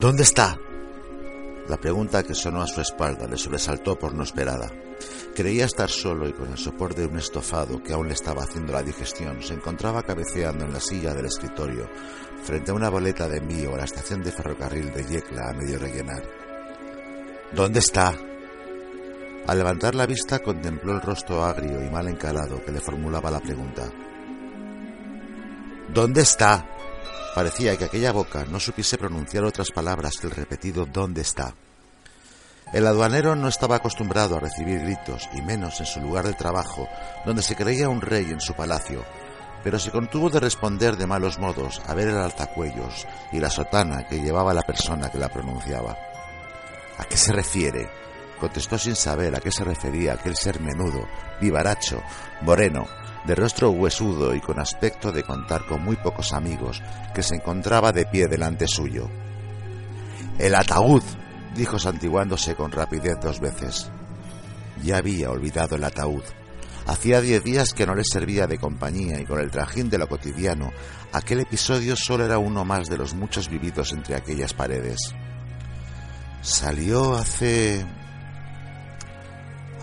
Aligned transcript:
¿Dónde 0.00 0.22
está? 0.22 0.56
La 1.68 1.76
pregunta 1.76 2.22
que 2.22 2.34
sonó 2.34 2.62
a 2.62 2.66
su 2.66 2.80
espalda 2.80 3.26
le 3.26 3.36
sobresaltó 3.36 3.98
por 3.98 4.14
no 4.14 4.22
esperada. 4.22 4.70
Creía 5.34 5.66
estar 5.66 5.90
solo 5.90 6.28
y 6.28 6.32
con 6.32 6.50
el 6.50 6.58
sopor 6.58 6.94
de 6.94 7.06
un 7.06 7.18
estofado 7.18 7.82
que 7.82 7.92
aún 7.92 8.08
le 8.08 8.14
estaba 8.14 8.42
haciendo 8.42 8.72
la 8.72 8.82
digestión, 8.82 9.42
se 9.42 9.54
encontraba 9.54 10.02
cabeceando 10.02 10.64
en 10.64 10.72
la 10.72 10.80
silla 10.80 11.12
del 11.12 11.26
escritorio, 11.26 11.88
frente 12.42 12.70
a 12.70 12.74
una 12.74 12.88
boleta 12.88 13.28
de 13.28 13.38
envío 13.38 13.74
a 13.74 13.78
la 13.78 13.84
estación 13.84 14.22
de 14.22 14.32
ferrocarril 14.32 14.92
de 14.92 15.04
Yecla 15.04 15.50
a 15.50 15.52
medio 15.52 15.78
rellenar. 15.78 16.22
¿Dónde 17.52 17.80
está? 17.80 18.16
Al 19.46 19.58
levantar 19.58 19.94
la 19.94 20.06
vista 20.06 20.40
contempló 20.40 20.92
el 20.94 21.02
rostro 21.02 21.44
agrio 21.44 21.84
y 21.84 21.90
mal 21.90 22.08
encalado 22.08 22.64
que 22.64 22.72
le 22.72 22.80
formulaba 22.80 23.30
la 23.30 23.40
pregunta. 23.40 23.90
¿Dónde 25.88 26.20
está? 26.20 26.66
Parecía 27.34 27.76
que 27.78 27.84
aquella 27.84 28.12
boca 28.12 28.44
no 28.44 28.60
supiese 28.60 28.98
pronunciar 28.98 29.44
otras 29.44 29.70
palabras 29.70 30.18
que 30.20 30.26
el 30.26 30.34
repetido 30.34 30.84
¿dónde 30.84 31.22
está? 31.22 31.54
El 32.74 32.86
aduanero 32.86 33.34
no 33.34 33.48
estaba 33.48 33.76
acostumbrado 33.76 34.36
a 34.36 34.40
recibir 34.40 34.80
gritos, 34.80 35.26
y 35.32 35.40
menos 35.40 35.80
en 35.80 35.86
su 35.86 36.00
lugar 36.00 36.26
de 36.26 36.34
trabajo, 36.34 36.86
donde 37.24 37.42
se 37.42 37.56
creía 37.56 37.88
un 37.88 38.02
rey 38.02 38.26
en 38.30 38.40
su 38.40 38.52
palacio, 38.52 39.02
pero 39.64 39.78
se 39.78 39.90
contuvo 39.90 40.28
de 40.28 40.40
responder 40.40 40.96
de 40.98 41.06
malos 41.06 41.38
modos 41.38 41.80
a 41.86 41.94
ver 41.94 42.08
el 42.08 42.18
altacuellos 42.18 43.06
y 43.32 43.40
la 43.40 43.48
sotana 43.48 44.06
que 44.06 44.20
llevaba 44.20 44.52
la 44.52 44.62
persona 44.62 45.10
que 45.10 45.18
la 45.18 45.30
pronunciaba. 45.30 45.96
¿A 46.98 47.04
qué 47.04 47.16
se 47.16 47.32
refiere? 47.32 47.88
Contestó 48.38 48.78
sin 48.78 48.96
saber 48.96 49.34
a 49.34 49.40
qué 49.40 49.50
se 49.50 49.64
refería 49.64 50.14
aquel 50.14 50.36
ser 50.36 50.60
menudo, 50.60 51.06
vivaracho, 51.40 52.00
moreno, 52.42 52.86
de 53.26 53.34
rostro 53.34 53.70
huesudo 53.70 54.34
y 54.34 54.40
con 54.40 54.58
aspecto 54.58 55.12
de 55.12 55.22
contar 55.22 55.66
con 55.66 55.84
muy 55.84 55.96
pocos 55.96 56.32
amigos, 56.32 56.82
que 57.14 57.22
se 57.22 57.34
encontraba 57.34 57.92
de 57.92 58.06
pie 58.06 58.26
delante 58.26 58.66
suyo. 58.66 59.08
El 60.38 60.54
ataúd, 60.54 61.02
dijo 61.54 61.78
santiguándose 61.78 62.54
con 62.54 62.72
rapidez 62.72 63.18
dos 63.20 63.40
veces. 63.40 63.90
Ya 64.82 64.98
había 64.98 65.30
olvidado 65.30 65.76
el 65.76 65.84
ataúd. 65.84 66.22
Hacía 66.86 67.20
diez 67.20 67.44
días 67.44 67.74
que 67.74 67.86
no 67.86 67.94
le 67.94 68.04
servía 68.04 68.46
de 68.46 68.56
compañía 68.56 69.20
y 69.20 69.26
con 69.26 69.40
el 69.40 69.50
trajín 69.50 69.90
de 69.90 69.98
lo 69.98 70.08
cotidiano, 70.08 70.70
aquel 71.12 71.40
episodio 71.40 71.96
solo 71.96 72.24
era 72.24 72.38
uno 72.38 72.64
más 72.64 72.88
de 72.88 72.96
los 72.96 73.14
muchos 73.14 73.50
vividos 73.50 73.92
entre 73.92 74.14
aquellas 74.14 74.54
paredes. 74.54 75.14
Salió 76.40 77.14
hace... 77.14 77.84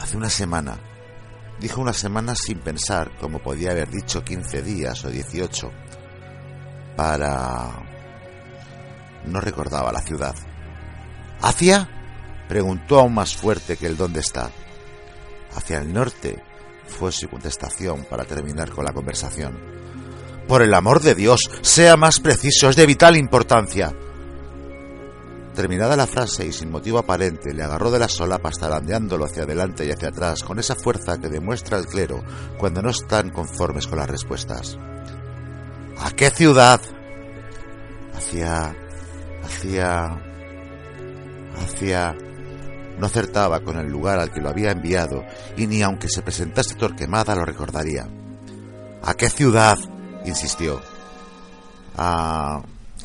hace 0.05 0.17
una 0.17 0.29
semana. 0.29 0.77
Dijo 1.59 1.81
una 1.81 1.93
semana 1.93 2.35
sin 2.35 2.59
pensar, 2.59 3.09
como 3.19 3.39
podía 3.39 3.71
haber 3.71 3.89
dicho 3.89 4.23
quince 4.23 4.61
días 4.61 5.03
o 5.03 5.09
dieciocho. 5.09 5.71
Para... 6.95 7.71
no 9.25 9.41
recordaba 9.41 9.91
la 9.91 10.01
ciudad. 10.01 10.35
¿Hacia? 11.41 11.89
preguntó 12.47 12.99
aún 12.99 13.15
más 13.15 13.35
fuerte 13.35 13.77
que 13.77 13.87
el 13.87 13.97
dónde 13.97 14.19
está. 14.19 14.51
Hacia 15.55 15.79
el 15.79 15.91
norte, 15.91 16.39
fue 16.85 17.11
su 17.11 17.27
contestación 17.27 18.05
para 18.07 18.25
terminar 18.25 18.69
con 18.69 18.85
la 18.85 18.93
conversación. 18.93 19.59
Por 20.47 20.61
el 20.61 20.75
amor 20.75 21.01
de 21.01 21.15
Dios, 21.15 21.49
sea 21.61 21.97
más 21.97 22.19
preciso, 22.19 22.69
es 22.69 22.75
de 22.75 22.85
vital 22.85 23.17
importancia. 23.17 23.91
Terminada 25.55 25.95
la 25.95 26.05
frase 26.05 26.45
y 26.45 26.51
sin 26.51 26.69
motivo 26.69 26.99
aparente, 26.99 27.53
le 27.53 27.63
agarró 27.63 27.89
de 27.89 27.97
la 27.97 28.09
solapas 28.09 28.59
tarandeándolo 28.59 29.23
hacia 29.23 29.43
adelante 29.43 29.85
y 29.85 29.91
hacia 29.91 30.09
atrás 30.09 30.43
con 30.43 30.59
esa 30.59 30.75
fuerza 30.75 31.17
que 31.17 31.29
demuestra 31.29 31.77
el 31.77 31.85
clero 31.85 32.21
cuando 32.57 32.81
no 32.81 32.89
están 32.89 33.29
conformes 33.29 33.87
con 33.87 33.97
las 33.97 34.09
respuestas. 34.09 34.77
¿A 35.97 36.11
qué 36.11 36.29
ciudad? 36.29 36.81
Hacia... 38.13 38.75
hacia... 39.43 40.21
hacia... 41.63 42.15
No 42.99 43.05
acertaba 43.05 43.61
con 43.61 43.77
el 43.77 43.87
lugar 43.87 44.19
al 44.19 44.31
que 44.31 44.41
lo 44.41 44.49
había 44.49 44.71
enviado 44.71 45.23
y 45.55 45.67
ni 45.67 45.81
aunque 45.81 46.09
se 46.09 46.21
presentase 46.21 46.75
Torquemada 46.75 47.33
lo 47.33 47.45
recordaría. 47.45 48.09
¿A 49.03 49.13
qué 49.13 49.29
ciudad? 49.29 49.77
insistió. 50.25 50.81
Ah, 51.97 52.61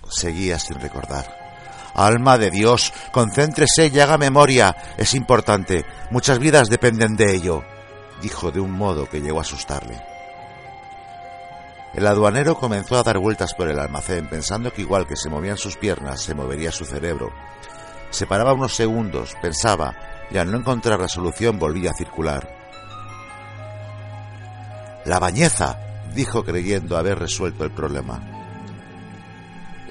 seguía 0.09 0.59
sin 0.59 0.81
recordar. 0.81 1.40
Alma 1.95 2.39
de 2.39 2.51
Dios, 2.51 2.93
concéntrese 3.13 3.91
y 3.93 4.01
haga 4.01 4.19
memoria. 4.19 4.77
Es 4.97 5.15
importante. 5.15 5.85
Muchas 6.11 6.39
vidas 6.39 6.69
dependen 6.69 7.17
de 7.17 7.35
ello, 7.35 7.63
dijo 8.21 8.51
de 8.51 8.61
un 8.61 8.73
modo 8.73 9.09
que 9.09 9.21
llegó 9.21 9.39
a 9.39 9.43
asustarle. 9.43 10.01
El 11.93 12.07
aduanero 12.07 12.55
comenzó 12.55 12.99
a 12.99 13.03
dar 13.03 13.19
vueltas 13.19 13.55
por 13.55 13.69
el 13.69 13.79
almacén, 13.79 14.29
pensando 14.29 14.73
que 14.73 14.83
igual 14.83 15.07
que 15.07 15.17
se 15.17 15.29
movían 15.29 15.57
sus 15.57 15.77
piernas, 15.77 16.21
se 16.21 16.35
movería 16.35 16.71
su 16.71 16.85
cerebro. 16.85 17.33
Se 18.11 18.27
paraba 18.27 18.53
unos 18.53 18.75
segundos, 18.75 19.35
pensaba, 19.43 19.95
y 20.31 20.39
al 20.39 20.51
no 20.51 20.59
encontrar 20.59 21.01
la 21.01 21.09
solución 21.09 21.59
volvía 21.59 21.91
a 21.91 21.95
circular. 21.95 22.49
La 25.05 25.19
bañeza, 25.19 25.79
dijo 26.15 26.45
creyendo 26.45 26.97
haber 26.97 27.19
resuelto 27.19 27.65
el 27.65 27.73
problema. 27.73 28.21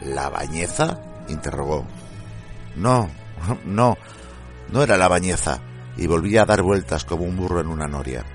¿La 0.01 0.29
bañeza? 0.29 0.99
Interrogó. 1.29 1.85
No, 2.75 3.09
no, 3.65 3.97
no 4.71 4.83
era 4.83 4.97
la 4.97 5.07
bañeza, 5.07 5.61
y 5.97 6.07
volvía 6.07 6.43
a 6.43 6.45
dar 6.45 6.61
vueltas 6.61 7.05
como 7.05 7.23
un 7.23 7.35
burro 7.35 7.61
en 7.61 7.67
una 7.67 7.87
noria. 7.87 8.25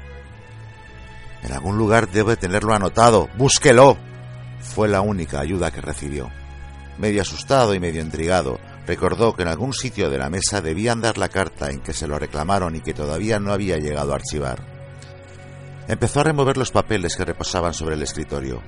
En 1.43 1.53
algún 1.53 1.77
lugar 1.77 2.09
debe 2.09 2.37
tenerlo 2.37 2.75
anotado. 2.75 3.28
¡Búsquelo! 3.37 3.99
Fue 4.60 4.88
la 4.88 5.03
única 5.03 5.41
ayuda 5.41 5.71
que 5.71 5.83
recibió. 5.83 6.31
Medio 6.99 7.22
asustado 7.22 7.75
y 7.75 7.81
medio 7.81 8.00
intrigado, 8.00 8.59
recordó 8.87 9.34
que 9.34 9.43
en 9.43 9.49
algún 9.49 9.75
sitio 9.75 10.09
de 10.09 10.19
la 10.19 10.31
mesa 10.31 10.62
debían 10.62 11.00
dar 11.00 11.19
la 11.19 11.28
carta 11.28 11.71
en 11.71 11.81
que 11.81 11.93
se 11.93 12.06
lo 12.06 12.19
reclamaron 12.19 12.77
y 12.77 12.81
que 12.81 12.94
todavía 12.94 13.38
no 13.41 13.53
había 13.53 13.77
llegado 13.77 14.12
a 14.12 14.16
archivar. 14.16 14.65
Empezó 15.87 16.21
a 16.21 16.25
remover 16.25 16.56
los 16.56 16.71
papeles 16.71 17.15
que 17.15 17.27
reposaban 17.27 17.75
sobre 17.75 17.97
el 17.97 18.03
escritorio. 18.03 18.62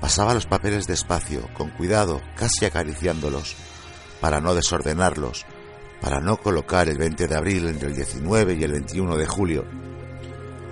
Pasaba 0.00 0.34
los 0.34 0.46
papeles 0.46 0.86
despacio, 0.86 1.48
con 1.54 1.70
cuidado, 1.70 2.20
casi 2.36 2.64
acariciándolos, 2.64 3.56
para 4.20 4.40
no 4.40 4.54
desordenarlos, 4.54 5.46
para 6.00 6.20
no 6.20 6.36
colocar 6.36 6.88
el 6.88 6.98
20 6.98 7.28
de 7.28 7.36
abril 7.36 7.68
entre 7.68 7.88
el 7.88 7.94
19 7.96 8.54
y 8.54 8.62
el 8.62 8.72
21 8.72 9.16
de 9.16 9.26
julio, 9.26 9.64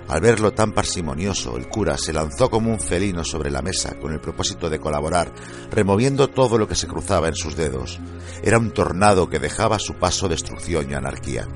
al 0.07 0.21
verlo 0.21 0.53
tan 0.53 0.71
parsimonioso, 0.71 1.57
el 1.57 1.67
cura 1.67 1.97
se 1.97 2.13
lanzó 2.13 2.49
como 2.51 2.69
un 2.69 2.79
felino 2.79 3.23
sobre 3.23 3.49
la 3.49 3.63
mesa 3.63 3.95
con 3.95 4.13
el 4.13 4.21
propósito 4.21 4.69
de 4.69 4.79
colaborar, 4.79 5.33
removiendo 5.71 6.29
todo 6.29 6.59
lo 6.59 6.67
que 6.67 6.75
se 6.75 6.87
cruzaba 6.87 7.27
en 7.27 7.35
sus 7.35 7.55
dedos. 7.55 7.99
Era 8.43 8.59
un 8.59 8.71
tornado 8.71 9.27
que 9.27 9.39
dejaba 9.39 9.77
a 9.77 9.79
su 9.79 9.95
paso 9.95 10.27
destrucción 10.27 10.91
y 10.91 10.93
anarquía. 10.93 11.47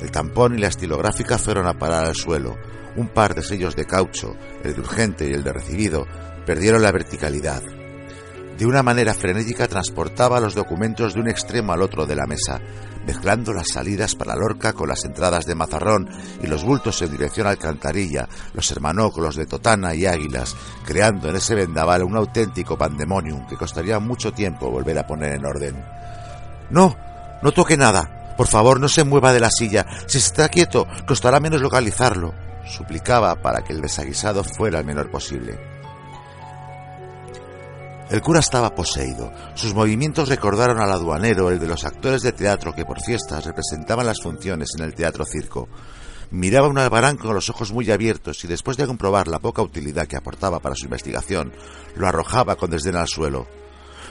El 0.00 0.10
tampón 0.10 0.58
y 0.58 0.60
la 0.60 0.66
estilográfica 0.66 1.38
fueron 1.38 1.68
a 1.68 1.78
parar 1.78 2.06
al 2.06 2.16
suelo. 2.16 2.56
Un 2.96 3.06
par 3.08 3.36
de 3.36 3.44
sellos 3.44 3.76
de 3.76 3.86
caucho, 3.86 4.34
el 4.64 4.74
de 4.74 4.80
urgente 4.80 5.30
y 5.30 5.32
el 5.32 5.44
de 5.44 5.52
recibido, 5.52 6.06
perdieron 6.46 6.82
la 6.82 6.92
verticalidad. 6.92 7.62
De 8.58 8.66
una 8.66 8.82
manera 8.82 9.14
frenética 9.14 9.66
transportaba 9.66 10.38
los 10.38 10.54
documentos 10.54 11.14
de 11.14 11.20
un 11.20 11.28
extremo 11.28 11.72
al 11.72 11.82
otro 11.82 12.06
de 12.06 12.14
la 12.14 12.26
mesa, 12.26 12.60
mezclando 13.06 13.52
las 13.52 13.68
salidas 13.72 14.14
para 14.14 14.36
Lorca 14.36 14.72
con 14.72 14.88
las 14.88 15.04
entradas 15.04 15.46
de 15.46 15.54
Mazarrón 15.54 16.08
y 16.42 16.46
los 16.46 16.62
bultos 16.62 17.00
en 17.02 17.10
dirección 17.10 17.46
a 17.46 17.50
Alcantarilla, 17.50 18.28
los 18.54 18.70
hermanó 18.70 19.10
con 19.10 19.24
los 19.24 19.36
de 19.36 19.46
Totana 19.46 19.94
y 19.94 20.06
Águilas, 20.06 20.54
creando 20.84 21.28
en 21.28 21.36
ese 21.36 21.54
vendaval 21.54 22.04
un 22.04 22.16
auténtico 22.16 22.76
pandemonium 22.76 23.46
que 23.46 23.56
costaría 23.56 23.98
mucho 23.98 24.32
tiempo 24.32 24.70
volver 24.70 24.98
a 24.98 25.06
poner 25.06 25.32
en 25.32 25.46
orden. 25.46 25.84
No, 26.70 26.96
no 27.42 27.52
toque 27.52 27.76
nada. 27.76 28.34
Por 28.36 28.46
favor, 28.46 28.80
no 28.80 28.88
se 28.88 29.04
mueva 29.04 29.32
de 29.32 29.40
la 29.40 29.50
silla. 29.50 29.86
Si 30.06 30.18
está 30.18 30.48
quieto, 30.48 30.86
costará 31.06 31.40
menos 31.40 31.60
localizarlo, 31.60 32.32
suplicaba 32.64 33.34
para 33.36 33.62
que 33.62 33.72
el 33.72 33.80
desaguisado 33.80 34.44
fuera 34.44 34.78
el 34.78 34.86
menor 34.86 35.10
posible. 35.10 35.71
El 38.12 38.20
cura 38.20 38.40
estaba 38.40 38.74
poseído. 38.74 39.32
Sus 39.54 39.72
movimientos 39.72 40.28
recordaron 40.28 40.78
al 40.82 40.92
aduanero 40.92 41.48
el 41.48 41.58
de 41.58 41.66
los 41.66 41.86
actores 41.86 42.20
de 42.20 42.32
teatro 42.32 42.74
que 42.74 42.84
por 42.84 43.00
fiestas 43.00 43.46
representaban 43.46 44.04
las 44.04 44.20
funciones 44.20 44.68
en 44.76 44.84
el 44.84 44.94
teatro 44.94 45.24
circo. 45.24 45.66
Miraba 46.30 46.68
un 46.68 46.76
albarán 46.76 47.16
con 47.16 47.32
los 47.32 47.48
ojos 47.48 47.72
muy 47.72 47.90
abiertos 47.90 48.44
y 48.44 48.48
después 48.48 48.76
de 48.76 48.86
comprobar 48.86 49.28
la 49.28 49.38
poca 49.38 49.62
utilidad 49.62 50.06
que 50.06 50.18
aportaba 50.18 50.60
para 50.60 50.74
su 50.74 50.84
investigación, 50.84 51.54
lo 51.96 52.06
arrojaba 52.06 52.56
con 52.56 52.70
desdén 52.70 52.96
al 52.96 53.08
suelo. 53.08 53.46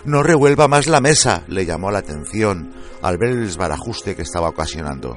No 0.04 0.24
revuelva 0.24 0.68
más 0.68 0.88
la 0.88 1.00
mesa, 1.00 1.44
le 1.48 1.68
llamó 1.68 1.92
la 1.92 2.00
atención 2.00 2.74
al 3.04 3.20
ver 3.20 3.30
el 3.30 3.46
desbarajuste 3.46 4.16
que 4.16 4.24
estaba 4.24 4.50
ocasionando. 4.50 5.16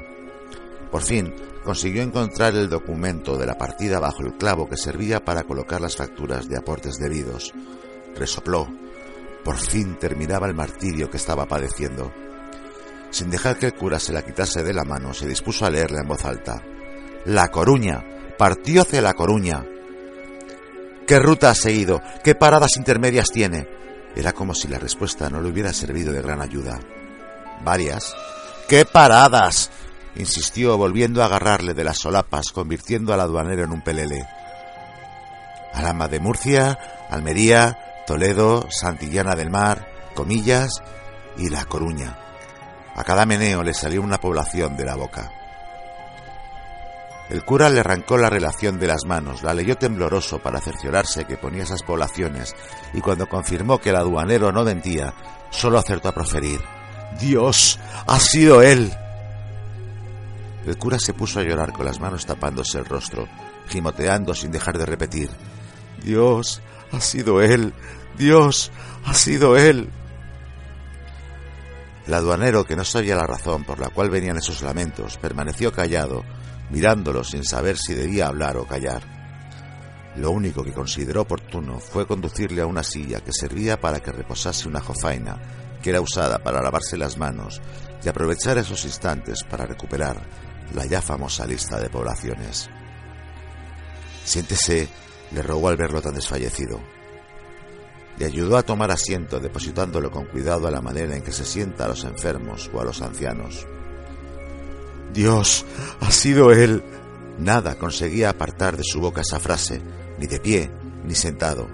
Por 0.91 1.01
fin, 1.01 1.35
consiguió 1.65 2.03
encontrar 2.03 2.55
el 2.55 2.69
documento 2.69 3.39
de 3.39 3.47
la 3.47 3.57
partida 3.57 3.99
bajo 3.99 4.21
el 4.27 4.35
clavo 4.35 4.69
que 4.69 4.77
servía 4.77 5.25
para 5.25 5.45
colocar 5.45 5.81
las 5.81 5.97
facturas 5.97 6.51
de 6.51 6.59
aportes 6.59 6.99
debidos 6.99 7.55
resopló. 8.17 8.69
Por 9.45 9.57
fin 9.57 9.97
terminaba 9.99 10.47
el 10.47 10.55
martirio 10.55 11.11
que 11.11 11.17
estaba 11.17 11.47
padeciendo. 11.47 12.13
Sin 13.11 13.31
dejar 13.31 13.59
que 13.59 13.67
el 13.67 13.75
cura 13.75 14.01
se 14.01 14.13
la 14.13 14.23
quitase 14.23 14.63
de 14.63 14.73
la 14.73 14.85
mano, 14.85 15.15
se 15.15 15.29
dispuso 15.29 15.67
a 15.67 15.71
leerla 15.71 16.01
en 16.01 16.09
voz 16.09 16.25
alta. 16.25 16.63
La 17.27 17.49
Coruña. 17.49 18.05
Partió 18.37 18.83
hacia 18.83 19.01
La 19.01 19.15
Coruña. 19.15 19.65
¿Qué 21.07 21.19
ruta 21.19 21.51
ha 21.51 21.55
seguido? 21.55 22.03
¿Qué 22.25 22.35
paradas 22.35 22.77
intermedias 22.77 23.29
tiene? 23.31 23.69
Era 24.17 24.33
como 24.33 24.55
si 24.55 24.69
la 24.69 24.79
respuesta 24.79 25.29
no 25.31 25.41
le 25.41 25.51
hubiera 25.51 25.73
servido 25.73 26.13
de 26.13 26.23
gran 26.23 26.41
ayuda. 26.41 26.81
Varias. 27.63 28.15
¿Qué 28.69 28.85
paradas? 28.85 29.71
insistió, 30.17 30.79
volviendo 30.79 31.23
a 31.23 31.27
agarrarle 31.27 31.75
de 31.75 31.85
las 31.85 31.99
solapas, 31.99 32.53
convirtiendo 32.53 33.13
al 33.13 33.21
aduanero 33.21 33.65
en 33.65 33.73
un 33.73 33.83
pelele. 33.83 34.27
Alama 35.73 36.09
de 36.09 36.21
Murcia, 36.21 36.79
Almería, 37.11 37.79
Toledo, 38.07 38.67
Santillana 38.71 39.35
del 39.35 39.51
Mar, 39.51 39.89
Comillas 40.15 40.83
y 41.37 41.49
La 41.49 41.65
Coruña. 41.65 42.19
A 42.95 43.03
cada 43.03 43.27
meneo 43.27 43.63
le 43.63 43.75
salió 43.75 44.03
una 44.03 44.19
población 44.19 44.77
de 44.77 44.85
la 44.85 44.95
boca. 44.95 45.33
El 47.31 47.45
cura 47.45 47.71
le 47.71 47.81
arrancó 47.81 48.19
la 48.19 48.29
relación 48.29 48.79
de 48.79 48.87
las 48.87 49.07
manos, 49.07 49.43
la 49.43 49.55
leyó 49.55 49.77
tembloroso 49.77 50.41
para 50.41 50.61
cerciorarse 50.61 51.25
que 51.25 51.39
ponía 51.39 51.63
esas 51.63 51.83
poblaciones, 51.83 52.55
y 52.93 53.01
cuando 53.01 53.29
confirmó 53.29 53.79
que 53.79 53.91
el 53.91 53.97
aduanero 53.97 54.53
no 54.53 54.63
mentía, 54.63 55.15
solo 55.51 55.79
acertó 55.79 56.09
a 56.09 56.15
proferir 56.15 56.61
Dios, 57.19 57.81
ha 58.07 58.21
sido 58.21 58.63
él. 58.63 58.93
El 60.67 60.77
cura 60.77 60.99
se 60.99 61.15
puso 61.15 61.41
a 61.41 61.43
llorar 61.43 61.73
con 61.73 61.87
las 61.87 61.99
manos 61.99 62.27
tapándose 62.27 62.79
el 62.79 62.85
rostro, 62.85 63.27
gimoteando 63.69 64.35
sin 64.35 64.51
dejar 64.51 64.77
de 64.77 64.87
repetir 64.87 65.31
Dios, 66.03 66.61
ha 66.95 67.01
sido 67.01 67.43
él. 67.43 67.73
Dios, 68.17 68.71
ha 69.05 69.15
sido 69.15 69.57
él. 69.57 69.91
El 72.07 72.15
aduanero, 72.15 72.65
que 72.65 72.77
no 72.77 72.85
sabía 72.85 73.17
la 73.17 73.27
razón 73.27 73.65
por 73.65 73.79
la 73.79 73.89
cual 73.89 74.11
venían 74.11 74.37
esos 74.37 74.63
lamentos, 74.63 75.17
permaneció 75.17 75.73
callado 75.73 76.23
mirándolo 76.71 77.25
sin 77.25 77.45
saber 77.45 77.77
si 77.77 77.95
debía 77.95 78.27
hablar 78.27 78.57
o 78.57 78.67
callar. 78.67 79.03
Lo 80.17 80.31
único 80.31 80.63
que 80.63 80.73
consideró 80.73 81.23
oportuno 81.23 81.79
fue 81.79 82.07
conducirle 82.07 82.63
a 82.63 82.67
una 82.67 82.83
silla 82.83 83.21
que 83.21 83.33
servía 83.33 83.81
para 83.81 84.01
que 84.01 84.13
reposase 84.13 84.69
una 84.69 84.81
jofaina, 84.81 85.37
que 85.83 85.91
era 85.91 86.01
usada 86.01 86.39
para 86.39 86.63
lavarse 86.63 86.97
las 86.97 87.19
manos, 87.19 87.61
y 88.03 88.09
aprovechar 88.09 88.59
esos 88.59 88.85
instantes 88.85 89.43
para 89.49 89.67
recuperar 89.67 90.23
la 90.75 90.87
ya 90.87 91.03
famosa 91.03 91.47
lista 91.47 91.81
de 91.81 91.91
poblaciones. 91.91 92.69
Siéntese, 94.25 94.89
le 95.33 95.43
rogó 95.43 95.69
al 95.69 95.77
verlo 95.77 96.01
tan 96.01 96.15
desfallecido. 96.15 96.81
Le 98.19 98.27
ayudó 98.27 98.57
a 98.57 98.63
tomar 98.63 98.91
asiento, 98.91 99.41
depositándolo 99.41 100.11
con 100.11 100.27
cuidado 100.27 100.69
a 100.69 100.71
la 100.71 100.81
manera 100.81 101.17
en 101.17 101.23
que 101.23 101.33
se 101.33 101.45
sienta 101.45 101.85
a 101.85 101.89
los 101.89 102.05
enfermos 102.05 102.71
o 102.73 102.81
a 102.81 102.85
los 102.85 103.03
ancianos. 103.03 103.67
Dios, 105.13 105.65
ha 106.01 106.11
sido 106.11 106.53
él. 106.53 106.83
Nada 107.39 107.77
conseguía 107.77 108.31
apartar 108.31 108.77
de 108.77 108.85
su 108.85 109.01
boca 109.01 109.23
esa 109.23 109.41
frase, 109.41 109.81
ni 110.19 110.27
de 110.27 110.39
pie, 110.39 110.71
ni 111.05 111.15
sentado. 111.15 111.69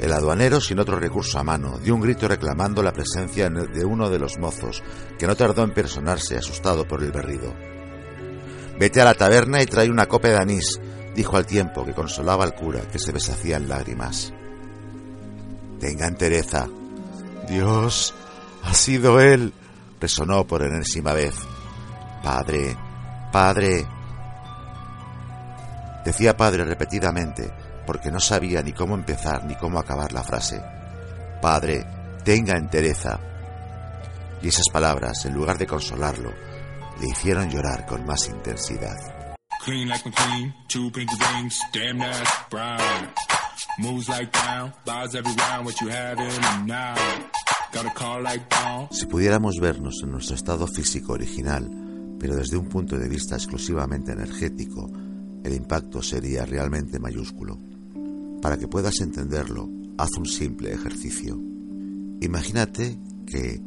El 0.00 0.12
aduanero, 0.12 0.60
sin 0.60 0.78
otro 0.78 0.98
recurso 0.98 1.38
a 1.38 1.44
mano, 1.44 1.78
dio 1.78 1.94
un 1.94 2.02
grito 2.02 2.28
reclamando 2.28 2.82
la 2.82 2.92
presencia 2.92 3.48
de 3.48 3.84
uno 3.84 4.10
de 4.10 4.18
los 4.18 4.38
mozos, 4.38 4.82
que 5.18 5.26
no 5.26 5.34
tardó 5.34 5.62
en 5.64 5.72
personarse, 5.72 6.36
asustado 6.36 6.86
por 6.86 7.02
el 7.02 7.12
berrido. 7.12 7.54
Vete 8.78 9.00
a 9.00 9.06
la 9.06 9.14
taberna 9.14 9.62
y 9.62 9.66
trae 9.66 9.90
una 9.90 10.06
copa 10.06 10.28
de 10.28 10.36
anís, 10.36 10.78
dijo 11.16 11.38
al 11.38 11.46
tiempo 11.46 11.84
que 11.84 11.94
consolaba 11.94 12.44
al 12.44 12.54
cura, 12.54 12.82
que 12.82 12.98
se 12.98 13.10
deshacía 13.10 13.56
en 13.56 13.68
lágrimas. 13.68 14.32
Tenga 15.80 16.06
entereza. 16.06 16.68
Dios, 17.48 18.14
ha 18.62 18.74
sido 18.74 19.18
él 19.18 19.52
resonó 19.98 20.46
por 20.46 20.62
enésima 20.62 21.14
vez. 21.14 21.34
Padre, 22.22 22.76
Padre. 23.32 23.86
Decía 26.04 26.36
Padre 26.36 26.64
repetidamente, 26.64 27.50
porque 27.86 28.10
no 28.10 28.20
sabía 28.20 28.62
ni 28.62 28.72
cómo 28.72 28.94
empezar 28.94 29.44
ni 29.44 29.54
cómo 29.56 29.78
acabar 29.78 30.12
la 30.12 30.22
frase. 30.22 30.62
Padre, 31.40 31.84
tenga 32.24 32.56
entereza. 32.56 33.18
Y 34.42 34.48
esas 34.48 34.68
palabras, 34.70 35.24
en 35.24 35.32
lugar 35.32 35.56
de 35.56 35.66
consolarlo, 35.66 36.30
le 37.00 37.08
hicieron 37.08 37.50
llorar 37.50 37.86
con 37.86 38.04
más 38.04 38.28
intensidad. 38.28 39.15
Si 48.92 49.06
pudiéramos 49.06 49.58
vernos 49.60 50.00
en 50.04 50.12
nuestro 50.12 50.36
estado 50.36 50.68
físico 50.68 51.14
original, 51.14 51.68
pero 52.20 52.36
desde 52.36 52.56
un 52.56 52.68
punto 52.68 52.96
de 52.96 53.08
vista 53.08 53.34
exclusivamente 53.34 54.12
energético, 54.12 54.88
el 55.42 55.52
impacto 55.52 56.00
sería 56.00 56.46
realmente 56.46 57.00
mayúsculo. 57.00 57.58
Para 58.40 58.58
que 58.58 58.68
puedas 58.68 59.00
entenderlo, 59.00 59.68
haz 59.98 60.10
un 60.16 60.26
simple 60.26 60.72
ejercicio. 60.72 61.40
Imagínate 62.20 63.00
que, 63.26 63.60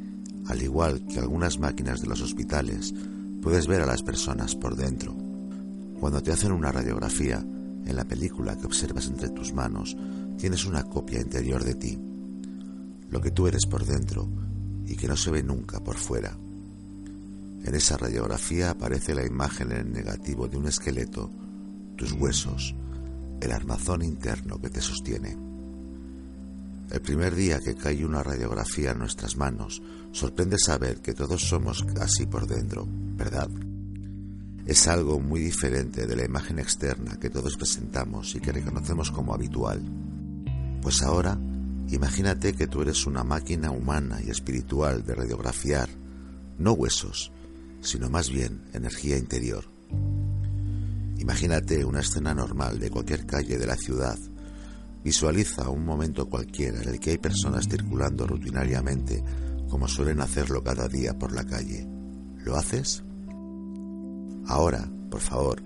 al 0.48 0.62
igual 0.64 1.06
que 1.08 1.20
algunas 1.20 1.60
máquinas 1.60 2.00
de 2.00 2.08
los 2.08 2.22
hospitales, 2.22 2.94
puedes 3.42 3.68
ver 3.68 3.82
a 3.82 3.86
las 3.86 4.02
personas 4.02 4.56
por 4.56 4.78
dentro. 4.78 5.29
Cuando 6.00 6.22
te 6.22 6.32
hacen 6.32 6.52
una 6.52 6.72
radiografía, 6.72 7.46
en 7.86 7.96
la 7.96 8.06
película 8.06 8.56
que 8.58 8.66
observas 8.66 9.08
entre 9.08 9.30
tus 9.30 9.54
manos, 9.54 9.96
tienes 10.38 10.66
una 10.66 10.84
copia 10.84 11.20
interior 11.20 11.64
de 11.64 11.76
ti 11.76 12.00
lo 13.10 13.22
que 13.22 13.32
tú 13.32 13.48
eres 13.48 13.66
por 13.66 13.86
dentro 13.86 14.28
y 14.86 14.96
que 14.96 15.08
no 15.08 15.18
se 15.18 15.32
ve 15.32 15.44
nunca 15.44 15.80
por 15.80 15.98
fuera. 15.98 16.36
En 17.64 17.76
esa 17.76 17.98
radiografía 17.98 18.72
aparece 18.72 19.14
la 19.14 19.26
imagen 19.26 19.72
en 19.72 19.92
negativo 19.92 20.48
de 20.48 20.58
un 20.58 20.68
esqueleto, 20.68 21.30
tus 21.96 22.14
huesos, 22.14 22.76
el 23.42 23.52
armazón 23.52 24.02
interno 24.02 24.60
que 24.60 24.70
te 24.70 24.82
sostiene. 24.82 25.38
El 26.90 27.02
primer 27.02 27.36
día 27.36 27.60
que 27.60 27.76
cae 27.76 28.06
una 28.06 28.24
radiografía 28.24 28.92
en 28.92 29.00
nuestras 29.00 29.38
manos, 29.38 29.82
sorprende 30.12 30.58
saber 30.58 31.02
que 31.02 31.14
todos 31.14 31.42
somos 31.42 31.86
así 32.00 32.26
por 32.26 32.48
dentro, 32.48 32.88
¿verdad? 32.88 33.50
Es 34.70 34.88
algo 34.88 35.20
muy 35.20 35.42
diferente 35.42 36.06
de 36.06 36.16
la 36.16 36.24
imagen 36.24 36.60
externa 36.60 37.18
que 37.20 37.30
todos 37.30 37.58
presentamos 37.58 38.36
y 38.36 38.40
que 38.40 38.52
reconocemos 38.52 39.12
como 39.12 39.34
habitual. 39.34 39.82
Pues 40.82 41.02
ahora 41.02 41.38
Imagínate 41.92 42.54
que 42.54 42.68
tú 42.68 42.84
eres 42.84 43.08
una 43.08 43.24
máquina 43.24 43.72
humana 43.72 44.20
y 44.24 44.30
espiritual 44.30 45.04
de 45.04 45.16
radiografiar, 45.16 45.90
no 46.60 46.74
huesos, 46.74 47.32
sino 47.82 48.12
más 48.12 48.30
bien 48.30 48.62
energía 48.74 49.18
interior. 49.18 49.66
Imagínate 51.18 51.84
una 51.84 52.02
escena 52.02 52.36
normal 52.36 52.78
de 52.78 52.92
cualquier 52.92 53.26
calle 53.26 53.58
de 53.58 53.66
la 53.66 53.76
ciudad. 53.76 54.20
Visualiza 55.04 55.70
un 55.70 55.84
momento 55.84 56.30
cualquiera 56.30 56.80
en 56.84 56.90
el 56.90 57.00
que 57.00 57.12
hay 57.12 57.18
personas 57.18 57.68
circulando 57.68 58.28
rutinariamente 58.28 59.24
como 59.68 59.88
suelen 59.88 60.22
hacerlo 60.22 60.64
cada 60.64 60.88
día 60.88 61.18
por 61.18 61.32
la 61.32 61.44
calle. 61.44 61.88
¿Lo 62.38 62.56
haces? 62.56 63.04
Ahora, 64.50 64.90
por 65.12 65.22
favor, 65.22 65.62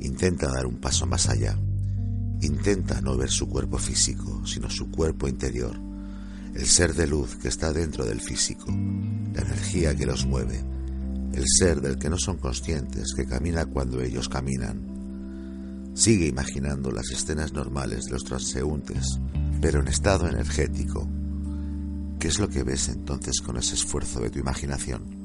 intenta 0.00 0.50
dar 0.50 0.64
un 0.64 0.78
paso 0.78 1.06
más 1.06 1.28
allá. 1.28 1.54
Intenta 2.40 3.02
no 3.02 3.14
ver 3.14 3.30
su 3.30 3.46
cuerpo 3.46 3.76
físico, 3.76 4.44
sino 4.46 4.70
su 4.70 4.90
cuerpo 4.90 5.28
interior, 5.28 5.78
el 6.54 6.66
ser 6.66 6.94
de 6.94 7.06
luz 7.06 7.36
que 7.36 7.48
está 7.48 7.74
dentro 7.74 8.06
del 8.06 8.22
físico, 8.22 8.68
la 8.68 9.42
energía 9.42 9.94
que 9.94 10.06
los 10.06 10.24
mueve, 10.24 10.64
el 11.34 11.44
ser 11.46 11.82
del 11.82 11.98
que 11.98 12.08
no 12.08 12.16
son 12.16 12.38
conscientes, 12.38 13.12
que 13.14 13.26
camina 13.26 13.66
cuando 13.66 14.00
ellos 14.00 14.30
caminan. 14.30 15.92
Sigue 15.94 16.26
imaginando 16.26 16.90
las 16.90 17.10
escenas 17.10 17.52
normales 17.52 18.06
de 18.06 18.12
los 18.12 18.24
transeúntes, 18.24 19.20
pero 19.60 19.80
en 19.80 19.88
estado 19.88 20.26
energético. 20.26 21.06
¿Qué 22.18 22.28
es 22.28 22.38
lo 22.38 22.48
que 22.48 22.62
ves 22.62 22.88
entonces 22.88 23.42
con 23.44 23.58
ese 23.58 23.74
esfuerzo 23.74 24.20
de 24.20 24.30
tu 24.30 24.38
imaginación? 24.38 25.15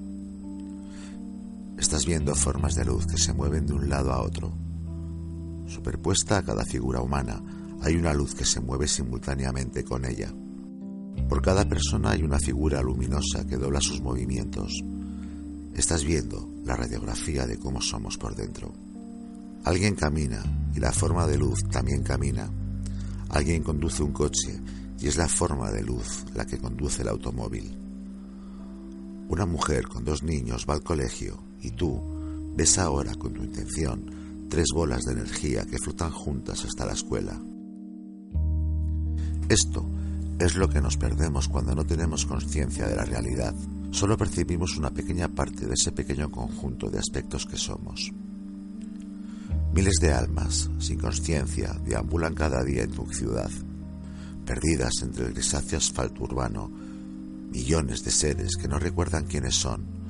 Estás 1.78 2.06
viendo 2.06 2.36
formas 2.36 2.76
de 2.76 2.86
luz 2.86 3.06
que 3.08 3.18
se 3.18 3.34
mueven 3.34 3.66
de 3.66 3.74
un 3.74 3.90
lado 3.90 4.12
a 4.12 4.22
otro, 4.22 4.54
Superpuesta 5.72 6.40
a 6.40 6.44
cada 6.44 6.66
figura 6.66 7.00
humana 7.02 7.42
hay 7.82 7.96
una 7.96 8.14
luz 8.14 8.36
que 8.36 8.44
se 8.44 8.60
mueve 8.60 8.90
simultáneamente 8.90 9.86
con 9.86 10.04
ella. 10.04 10.30
Por 11.30 11.42
cada 11.42 11.64
persona 11.64 12.12
hay 12.12 12.24
una 12.24 12.40
figura 12.40 12.82
luminosa 12.82 13.48
que 13.48 13.56
dobla 13.56 13.80
sus 13.80 14.02
movimientos. 14.02 14.84
Estás 15.74 16.04
viendo 16.04 16.52
la 16.66 16.76
radiografía 16.76 17.48
de 17.48 17.58
cómo 17.58 17.82
somos 17.82 18.18
por 18.18 18.36
dentro. 18.36 18.74
Alguien 19.64 19.96
camina 19.96 20.44
y 20.76 20.82
la 20.82 20.92
forma 20.92 21.26
de 21.26 21.38
luz 21.38 21.64
también 21.72 22.04
camina. 22.04 22.52
Alguien 23.30 23.64
conduce 23.64 24.04
un 24.04 24.12
coche 24.12 24.60
y 25.00 25.08
es 25.08 25.16
la 25.16 25.30
forma 25.30 25.72
de 25.72 25.84
luz 25.84 26.26
la 26.36 26.46
que 26.46 26.58
conduce 26.58 27.02
el 27.02 27.08
automóvil. 27.08 27.78
Una 29.30 29.46
mujer 29.46 29.88
con 29.88 30.04
dos 30.04 30.22
niños 30.22 30.66
va 30.70 30.74
al 30.74 30.84
colegio 30.84 31.51
y 31.62 31.72
tú 31.72 32.02
ves 32.56 32.78
ahora 32.78 33.16
con 33.16 33.34
tu 33.34 33.44
intención 33.44 34.48
tres 34.50 34.68
bolas 34.74 35.04
de 35.04 35.14
energía 35.14 35.66
que 35.66 35.78
flotan 35.78 36.12
juntas 36.12 36.66
hasta 36.66 36.86
la 36.86 36.94
escuela. 36.94 37.42
Esto 39.48 39.86
es 40.40 40.56
lo 40.56 40.70
que 40.70 40.82
nos 40.82 40.98
perdemos 40.98 41.48
cuando 41.48 41.76
no 41.76 41.86
tenemos 41.86 42.26
conciencia 42.26 42.88
de 42.88 42.96
la 42.96 43.06
realidad. 43.06 43.56
Solo 43.92 44.18
percibimos 44.18 44.78
una 44.78 44.92
pequeña 44.92 45.28
parte 45.28 45.66
de 45.66 45.74
ese 45.74 45.92
pequeño 45.92 46.32
conjunto 46.32 46.90
de 46.90 47.00
aspectos 47.00 47.46
que 47.46 47.58
somos. 47.58 48.12
Miles 49.74 49.96
de 50.02 50.12
almas, 50.12 50.70
sin 50.80 51.00
conciencia, 51.00 51.74
deambulan 51.86 52.34
cada 52.34 52.64
día 52.64 52.84
en 52.84 52.92
tu 52.92 53.06
ciudad, 53.08 53.50
perdidas 54.46 54.94
entre 55.02 55.28
el 55.28 55.34
grisáceo 55.34 55.78
asfalto 55.78 56.24
urbano. 56.24 56.70
Millones 57.52 58.04
de 58.04 58.12
seres 58.12 58.58
que 58.60 58.68
no 58.68 58.80
recuerdan 58.80 59.26
quiénes 59.26 59.56
son, 59.56 60.01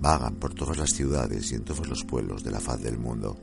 vagan 0.00 0.36
por 0.36 0.54
todas 0.54 0.78
las 0.78 0.90
ciudades 0.90 1.50
y 1.52 1.56
en 1.56 1.64
todos 1.64 1.88
los 1.88 2.04
pueblos 2.04 2.44
de 2.44 2.50
la 2.50 2.60
faz 2.60 2.80
del 2.80 2.98
mundo. 2.98 3.36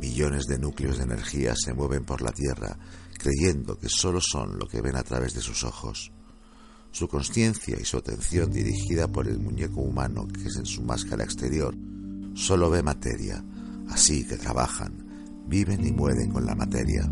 Millones 0.00 0.46
de 0.46 0.58
núcleos 0.58 0.98
de 0.98 1.04
energía 1.04 1.54
se 1.56 1.72
mueven 1.72 2.04
por 2.04 2.22
la 2.22 2.32
Tierra, 2.32 2.78
creyendo 3.18 3.78
que 3.78 3.88
solo 3.88 4.20
son 4.20 4.58
lo 4.58 4.66
que 4.66 4.80
ven 4.80 4.96
a 4.96 5.02
través 5.02 5.34
de 5.34 5.40
sus 5.40 5.64
ojos. 5.64 6.12
Su 6.90 7.08
conciencia 7.08 7.76
y 7.80 7.84
su 7.84 7.96
atención 7.96 8.50
dirigida 8.50 9.08
por 9.08 9.26
el 9.28 9.38
muñeco 9.38 9.80
humano 9.80 10.26
que 10.28 10.48
es 10.48 10.56
en 10.56 10.66
su 10.66 10.82
máscara 10.82 11.24
exterior, 11.24 11.74
solo 12.34 12.70
ve 12.70 12.82
materia, 12.82 13.42
así 13.88 14.26
que 14.26 14.36
trabajan, 14.36 15.44
viven 15.46 15.86
y 15.86 15.92
mueren 15.92 16.30
con 16.30 16.44
la 16.44 16.54
materia. 16.54 17.10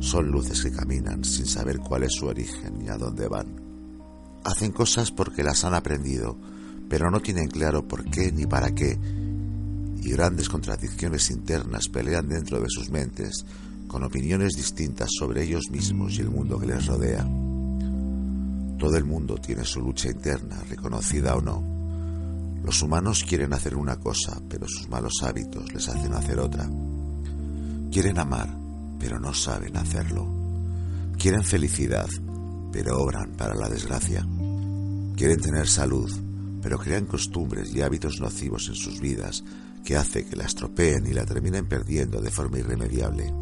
Son 0.00 0.30
luces 0.30 0.62
que 0.62 0.70
caminan 0.70 1.24
sin 1.24 1.46
saber 1.46 1.78
cuál 1.78 2.04
es 2.04 2.12
su 2.12 2.26
origen 2.26 2.78
ni 2.78 2.88
a 2.88 2.96
dónde 2.96 3.26
van. 3.26 3.68
Hacen 4.44 4.72
cosas 4.72 5.10
porque 5.10 5.42
las 5.42 5.64
han 5.64 5.74
aprendido, 5.74 6.38
pero 6.88 7.10
no 7.10 7.20
tienen 7.20 7.48
claro 7.48 7.86
por 7.86 8.04
qué 8.04 8.32
ni 8.32 8.46
para 8.46 8.74
qué, 8.74 8.98
y 10.00 10.10
grandes 10.10 10.48
contradicciones 10.48 11.30
internas 11.30 11.88
pelean 11.88 12.28
dentro 12.28 12.60
de 12.60 12.68
sus 12.68 12.90
mentes, 12.90 13.44
con 13.86 14.04
opiniones 14.04 14.54
distintas 14.54 15.10
sobre 15.18 15.44
ellos 15.44 15.70
mismos 15.70 16.16
y 16.16 16.20
el 16.20 16.30
mundo 16.30 16.58
que 16.58 16.66
les 16.66 16.86
rodea. 16.86 17.24
Todo 18.78 18.96
el 18.96 19.04
mundo 19.04 19.36
tiene 19.36 19.64
su 19.64 19.80
lucha 19.80 20.08
interna, 20.08 20.62
reconocida 20.68 21.34
o 21.34 21.40
no. 21.40 21.78
Los 22.62 22.82
humanos 22.82 23.24
quieren 23.28 23.52
hacer 23.52 23.74
una 23.74 23.96
cosa, 23.96 24.40
pero 24.48 24.68
sus 24.68 24.88
malos 24.88 25.14
hábitos 25.22 25.72
les 25.72 25.88
hacen 25.88 26.12
hacer 26.14 26.38
otra. 26.38 26.68
Quieren 27.90 28.18
amar, 28.18 28.48
pero 29.00 29.18
no 29.18 29.34
saben 29.34 29.76
hacerlo. 29.76 30.28
Quieren 31.18 31.42
felicidad, 31.42 32.08
pero 32.70 32.98
obran 32.98 33.32
para 33.32 33.54
la 33.54 33.68
desgracia. 33.68 34.24
Quieren 35.16 35.40
tener 35.40 35.66
salud, 35.66 36.10
pero 36.68 36.80
crean 36.80 37.06
costumbres 37.06 37.74
y 37.74 37.80
hábitos 37.80 38.20
nocivos 38.20 38.68
en 38.68 38.74
sus 38.74 39.00
vidas 39.00 39.42
que 39.82 39.96
hace 39.96 40.26
que 40.26 40.36
la 40.36 40.44
estropeen 40.44 41.06
y 41.06 41.14
la 41.14 41.24
terminen 41.24 41.66
perdiendo 41.66 42.20
de 42.20 42.30
forma 42.30 42.58
irremediable. 42.58 43.32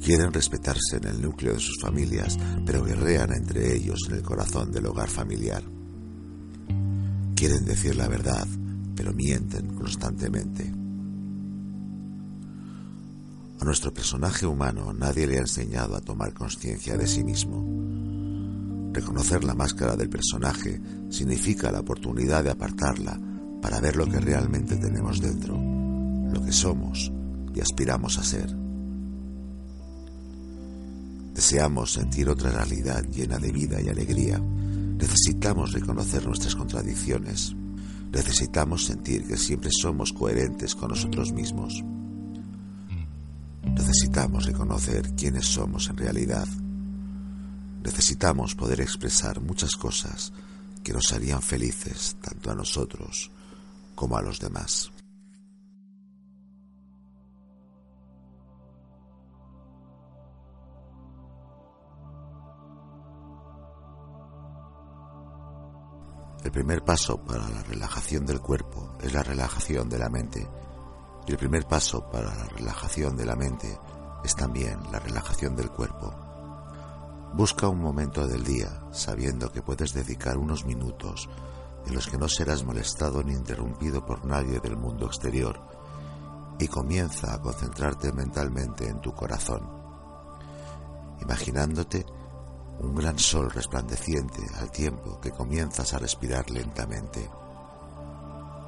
Quieren 0.00 0.32
respetarse 0.32 0.98
en 0.98 1.08
el 1.08 1.20
núcleo 1.20 1.54
de 1.54 1.58
sus 1.58 1.80
familias, 1.80 2.38
pero 2.64 2.84
guerrean 2.84 3.32
entre 3.32 3.74
ellos 3.74 3.98
en 4.08 4.14
el 4.14 4.22
corazón 4.22 4.70
del 4.70 4.86
hogar 4.86 5.08
familiar. 5.08 5.64
Quieren 7.34 7.64
decir 7.64 7.96
la 7.96 8.06
verdad, 8.06 8.46
pero 8.94 9.12
mienten 9.12 9.74
constantemente. 9.74 10.72
A 13.60 13.64
nuestro 13.64 13.92
personaje 13.92 14.46
humano 14.46 14.92
nadie 14.92 15.26
le 15.26 15.38
ha 15.38 15.40
enseñado 15.40 15.96
a 15.96 16.00
tomar 16.00 16.32
conciencia 16.32 16.96
de 16.96 17.08
sí 17.08 17.24
mismo. 17.24 18.07
Reconocer 18.92 19.44
la 19.44 19.54
máscara 19.54 19.96
del 19.96 20.08
personaje 20.08 20.80
significa 21.10 21.70
la 21.70 21.80
oportunidad 21.80 22.44
de 22.44 22.50
apartarla 22.50 23.18
para 23.60 23.80
ver 23.80 23.96
lo 23.96 24.06
que 24.06 24.20
realmente 24.20 24.76
tenemos 24.76 25.20
dentro, 25.20 25.56
lo 25.56 26.42
que 26.44 26.52
somos 26.52 27.12
y 27.54 27.60
aspiramos 27.60 28.18
a 28.18 28.24
ser. 28.24 28.54
Deseamos 31.34 31.92
sentir 31.92 32.28
otra 32.28 32.50
realidad 32.50 33.04
llena 33.04 33.38
de 33.38 33.52
vida 33.52 33.80
y 33.80 33.88
alegría. 33.88 34.38
Necesitamos 34.38 35.72
reconocer 35.72 36.26
nuestras 36.26 36.56
contradicciones. 36.56 37.54
Necesitamos 38.12 38.86
sentir 38.86 39.24
que 39.26 39.36
siempre 39.36 39.70
somos 39.70 40.12
coherentes 40.12 40.74
con 40.74 40.88
nosotros 40.88 41.32
mismos. 41.32 41.84
Necesitamos 43.62 44.46
reconocer 44.46 45.14
quiénes 45.14 45.46
somos 45.46 45.88
en 45.90 45.96
realidad. 45.98 46.48
Necesitamos 47.82 48.54
poder 48.54 48.80
expresar 48.80 49.40
muchas 49.40 49.76
cosas 49.76 50.32
que 50.82 50.92
nos 50.92 51.12
harían 51.12 51.42
felices 51.42 52.16
tanto 52.20 52.50
a 52.50 52.54
nosotros 52.54 53.30
como 53.94 54.16
a 54.16 54.22
los 54.22 54.40
demás. 54.40 54.90
El 66.44 66.52
primer 66.52 66.82
paso 66.82 67.18
para 67.24 67.48
la 67.48 67.62
relajación 67.62 68.24
del 68.24 68.40
cuerpo 68.40 68.96
es 69.02 69.12
la 69.12 69.22
relajación 69.22 69.88
de 69.88 69.98
la 69.98 70.08
mente. 70.08 70.48
Y 71.26 71.32
el 71.32 71.36
primer 71.36 71.66
paso 71.66 72.08
para 72.10 72.34
la 72.34 72.44
relajación 72.44 73.16
de 73.16 73.26
la 73.26 73.36
mente 73.36 73.78
es 74.24 74.34
también 74.34 74.78
la 74.90 74.98
relajación 74.98 75.54
del 75.54 75.70
cuerpo. 75.70 76.27
Busca 77.34 77.68
un 77.68 77.80
momento 77.80 78.26
del 78.26 78.42
día 78.42 78.82
sabiendo 78.90 79.52
que 79.52 79.62
puedes 79.62 79.92
dedicar 79.92 80.38
unos 80.38 80.64
minutos 80.64 81.28
en 81.86 81.94
los 81.94 82.06
que 82.06 82.18
no 82.18 82.28
serás 82.28 82.64
molestado 82.64 83.22
ni 83.22 83.32
interrumpido 83.32 84.04
por 84.04 84.24
nadie 84.24 84.60
del 84.60 84.76
mundo 84.76 85.06
exterior, 85.06 85.60
y 86.58 86.66
comienza 86.68 87.32
a 87.32 87.40
concentrarte 87.40 88.12
mentalmente 88.12 88.88
en 88.88 89.00
tu 89.00 89.14
corazón, 89.14 89.62
imaginándote 91.20 92.04
un 92.80 92.94
gran 92.94 93.18
sol 93.18 93.50
resplandeciente 93.50 94.42
al 94.58 94.70
tiempo 94.70 95.20
que 95.20 95.30
comienzas 95.30 95.94
a 95.94 95.98
respirar 95.98 96.50
lentamente. 96.50 97.28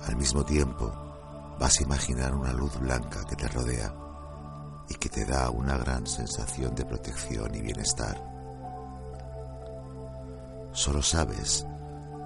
Al 0.06 0.16
mismo 0.16 0.44
tiempo, 0.44 0.92
vas 1.58 1.78
a 1.78 1.82
imaginar 1.82 2.34
una 2.34 2.52
luz 2.52 2.78
blanca 2.78 3.24
que 3.24 3.36
te 3.36 3.48
rodea 3.48 3.94
y 4.88 4.94
que 4.94 5.08
te 5.08 5.24
da 5.24 5.50
una 5.50 5.76
gran 5.76 6.06
sensación 6.06 6.74
de 6.74 6.84
protección 6.84 7.54
y 7.54 7.60
bienestar. 7.60 8.29
Solo 10.72 11.02
sabes 11.02 11.66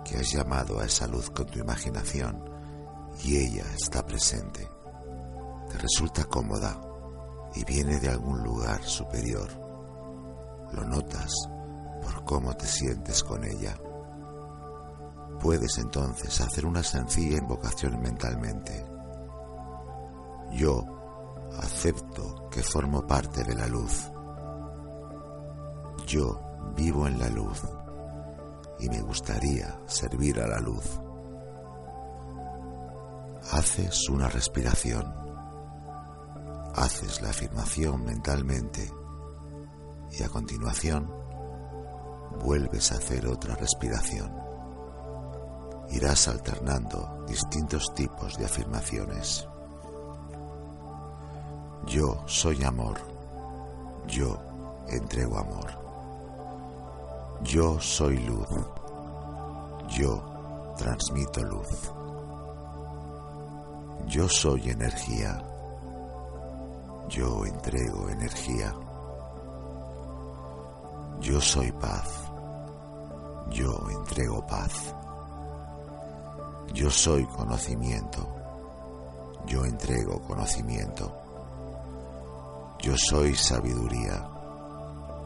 que 0.05 0.19
has 0.19 0.31
llamado 0.31 0.79
a 0.79 0.85
esa 0.85 1.07
luz 1.07 1.31
con 1.31 1.47
tu 1.47 1.59
imaginación 1.59 2.45
y 3.23 3.37
ella 3.39 3.65
está 3.75 4.05
presente. 4.05 4.69
Te 5.71 5.79
resulta 5.79 6.25
cómoda 6.25 6.79
y 7.55 7.65
viene 7.65 7.99
de 8.01 8.11
algún 8.11 8.43
lugar 8.43 8.83
superior. 8.85 9.49
Lo 10.73 10.85
notas 10.85 11.33
por 12.03 12.25
cómo 12.25 12.55
te 12.55 12.67
sientes 12.67 13.25
con 13.25 13.45
ella. 13.45 13.79
Puedes 15.41 15.79
entonces 15.79 16.39
hacer 16.41 16.67
una 16.67 16.83
sencilla 16.83 17.39
invocación 17.39 18.01
mentalmente. 18.01 18.85
Yo 20.53 20.85
acepto 21.59 22.49
que 22.51 22.63
formo 22.63 23.07
parte 23.07 23.43
de 23.43 23.55
la 23.55 23.67
luz. 23.67 24.11
Yo 26.07 26.41
vivo 26.77 27.07
en 27.07 27.19
la 27.19 27.29
luz 27.31 27.63
y 28.79 28.89
me 28.89 29.01
gustaría 29.03 29.79
servir 29.87 30.41
a 30.41 30.47
la 30.47 30.61
luz. 30.61 31.01
Haces 33.53 34.09
una 34.09 34.29
respiración, 34.29 35.13
haces 36.75 37.23
la 37.23 37.31
afirmación 37.31 38.05
mentalmente 38.05 38.91
y 40.11 40.23
a 40.23 40.29
continuación 40.29 41.11
vuelves 42.43 42.93
a 42.93 42.97
hacer 42.97 43.27
otra 43.27 43.55
respiración. 43.57 44.33
Irás 45.91 46.29
alternando 46.29 47.25
distintos 47.27 47.95
tipos 47.95 48.37
de 48.39 48.47
afirmaciones. 48.47 49.47
Yo 51.87 52.25
soy 52.27 52.65
amor, 52.65 52.99
yo 54.07 54.41
entrego 54.89 55.39
amor. 55.39 55.84
Yo 57.45 57.79
soy 57.79 58.17
luz. 58.19 58.49
Yo 59.91 60.23
transmito 60.79 61.43
luz. 61.43 61.93
Yo 64.07 64.29
soy 64.29 64.71
energía. 64.71 65.43
Yo 67.11 67.45
entrego 67.45 68.09
energía. 68.09 68.75
Yo 71.21 71.39
soy 71.41 71.71
paz. 71.73 72.09
Yo 73.51 73.91
entrego 73.91 74.47
paz. 74.47 74.95
Yo 76.73 76.91
soy 76.91 77.25
conocimiento. 77.27 78.27
Yo 79.47 79.67
entrego 79.67 80.19
conocimiento. 80.23 81.13
Yo 82.81 82.97
soy 82.97 83.35
sabiduría. 83.35 84.27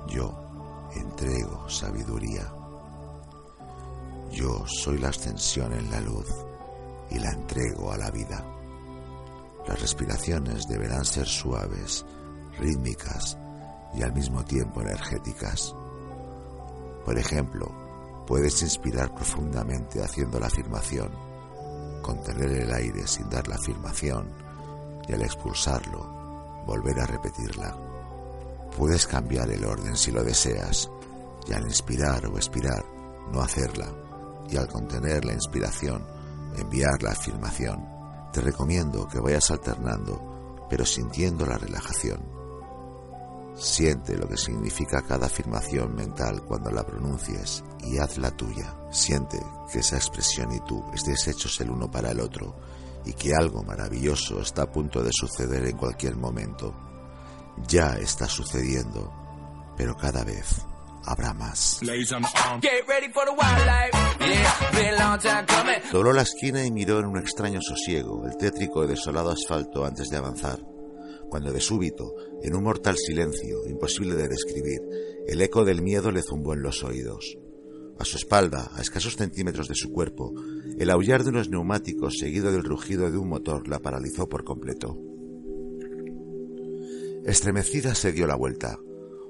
Yo 0.08 0.47
entrego 0.94 1.68
sabiduría. 1.68 2.52
Yo 4.30 4.66
soy 4.66 4.98
la 4.98 5.08
ascensión 5.08 5.72
en 5.72 5.90
la 5.90 6.00
luz 6.00 6.26
y 7.10 7.18
la 7.18 7.30
entrego 7.30 7.92
a 7.92 7.96
la 7.96 8.10
vida. 8.10 8.44
Las 9.66 9.80
respiraciones 9.80 10.68
deberán 10.68 11.04
ser 11.04 11.26
suaves, 11.26 12.04
rítmicas 12.58 13.36
y 13.94 14.02
al 14.02 14.12
mismo 14.12 14.44
tiempo 14.44 14.80
energéticas. 14.80 15.74
Por 17.04 17.18
ejemplo, 17.18 17.70
puedes 18.26 18.60
inspirar 18.62 19.14
profundamente 19.14 20.02
haciendo 20.02 20.38
la 20.38 20.46
afirmación, 20.46 21.10
contener 22.02 22.50
el 22.50 22.72
aire 22.72 23.06
sin 23.06 23.28
dar 23.28 23.48
la 23.48 23.56
afirmación 23.56 24.30
y 25.08 25.12
al 25.14 25.22
expulsarlo, 25.22 26.64
volver 26.66 27.00
a 27.00 27.06
repetirla. 27.06 27.87
Puedes 28.78 29.08
cambiar 29.08 29.50
el 29.50 29.64
orden 29.64 29.96
si 29.96 30.12
lo 30.12 30.22
deseas, 30.22 30.88
y 31.48 31.52
al 31.52 31.64
inspirar 31.64 32.24
o 32.26 32.36
expirar, 32.36 32.84
no 33.32 33.40
hacerla, 33.40 33.92
y 34.48 34.56
al 34.56 34.68
contener 34.68 35.24
la 35.24 35.32
inspiración, 35.32 36.06
enviar 36.56 37.02
la 37.02 37.10
afirmación. 37.10 37.84
Te 38.32 38.40
recomiendo 38.40 39.08
que 39.08 39.18
vayas 39.18 39.50
alternando, 39.50 40.66
pero 40.70 40.86
sintiendo 40.86 41.44
la 41.44 41.58
relajación. 41.58 42.20
Siente 43.56 44.16
lo 44.16 44.28
que 44.28 44.36
significa 44.36 45.02
cada 45.02 45.26
afirmación 45.26 45.96
mental 45.96 46.44
cuando 46.44 46.70
la 46.70 46.86
pronuncies 46.86 47.64
y 47.80 47.98
hazla 47.98 48.30
tuya. 48.30 48.76
Siente 48.92 49.40
que 49.72 49.80
esa 49.80 49.96
expresión 49.96 50.52
y 50.52 50.60
tú 50.60 50.84
estéis 50.94 51.26
hechos 51.26 51.60
el 51.60 51.70
uno 51.70 51.90
para 51.90 52.12
el 52.12 52.20
otro 52.20 52.54
y 53.04 53.12
que 53.14 53.34
algo 53.34 53.64
maravilloso 53.64 54.40
está 54.40 54.62
a 54.62 54.70
punto 54.70 55.02
de 55.02 55.10
suceder 55.12 55.66
en 55.66 55.76
cualquier 55.76 56.14
momento. 56.14 56.87
Ya 57.66 57.98
está 57.98 58.28
sucediendo, 58.28 59.12
pero 59.76 59.96
cada 59.96 60.24
vez 60.24 60.64
habrá 61.04 61.32
más. 61.32 61.80
Dobló 65.92 66.12
la 66.12 66.22
esquina 66.22 66.64
y 66.64 66.70
miró 66.70 67.00
en 67.00 67.06
un 67.06 67.18
extraño 67.18 67.60
sosiego 67.62 68.26
el 68.26 68.36
tétrico 68.36 68.84
y 68.84 68.88
desolado 68.88 69.30
asfalto 69.30 69.84
antes 69.84 70.10
de 70.10 70.16
avanzar, 70.18 70.60
cuando 71.28 71.52
de 71.52 71.60
súbito, 71.60 72.14
en 72.42 72.54
un 72.54 72.62
mortal 72.62 72.96
silencio 72.96 73.66
imposible 73.66 74.16
de 74.16 74.28
describir, 74.28 74.80
el 75.26 75.40
eco 75.40 75.64
del 75.64 75.82
miedo 75.82 76.10
le 76.10 76.22
zumbó 76.22 76.54
en 76.54 76.62
los 76.62 76.84
oídos. 76.84 77.36
A 77.98 78.04
su 78.04 78.16
espalda, 78.16 78.70
a 78.74 78.80
escasos 78.80 79.16
centímetros 79.16 79.66
de 79.66 79.74
su 79.74 79.90
cuerpo, 79.90 80.32
el 80.78 80.90
aullar 80.90 81.24
de 81.24 81.30
unos 81.30 81.48
neumáticos 81.48 82.18
seguido 82.18 82.52
del 82.52 82.62
rugido 82.62 83.10
de 83.10 83.18
un 83.18 83.28
motor 83.28 83.66
la 83.66 83.80
paralizó 83.80 84.28
por 84.28 84.44
completo. 84.44 84.96
Estremecida 87.28 87.94
se 87.94 88.10
dio 88.10 88.26
la 88.26 88.36
vuelta. 88.36 88.78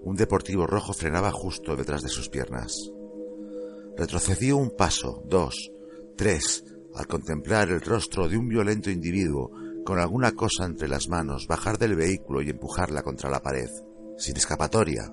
Un 0.04 0.14
deportivo 0.14 0.68
rojo 0.68 0.92
frenaba 0.92 1.32
justo 1.32 1.74
detrás 1.74 2.00
de 2.04 2.08
sus 2.08 2.28
piernas. 2.28 2.92
Retrocedió 3.96 4.56
un 4.56 4.70
paso, 4.70 5.24
dos, 5.26 5.72
tres, 6.16 6.62
al 6.94 7.08
contemplar 7.08 7.70
el 7.70 7.80
rostro 7.80 8.28
de 8.28 8.38
un 8.38 8.48
violento 8.48 8.88
individuo 8.88 9.50
con 9.84 9.98
alguna 9.98 10.30
cosa 10.30 10.64
entre 10.64 10.86
las 10.86 11.08
manos, 11.08 11.48
bajar 11.48 11.76
del 11.76 11.96
vehículo 11.96 12.40
y 12.40 12.50
empujarla 12.50 13.02
contra 13.02 13.30
la 13.30 13.42
pared. 13.42 13.68
Sin 14.16 14.36
escapatoria, 14.36 15.12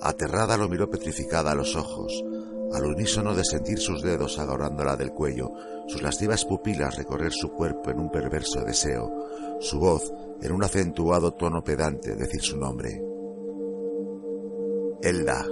aterrada 0.00 0.56
lo 0.56 0.68
miró 0.68 0.90
petrificada 0.90 1.52
a 1.52 1.54
los 1.54 1.76
ojos, 1.76 2.24
al 2.72 2.84
unísono 2.84 3.34
de 3.34 3.44
sentir 3.44 3.78
sus 3.78 4.02
dedos 4.02 4.38
agarrándola 4.38 4.96
del 4.96 5.10
cuello, 5.10 5.50
sus 5.86 6.02
lascivas 6.02 6.44
pupilas 6.44 6.96
recorrer 6.96 7.32
su 7.32 7.50
cuerpo 7.50 7.90
en 7.90 8.00
un 8.00 8.10
perverso 8.10 8.62
deseo, 8.64 9.10
su 9.60 9.78
voz 9.78 10.12
en 10.42 10.52
un 10.52 10.64
acentuado 10.64 11.32
tono 11.32 11.62
pedante 11.62 12.16
decir 12.16 12.42
su 12.42 12.56
nombre. 12.58 13.02
Elda, 15.02 15.46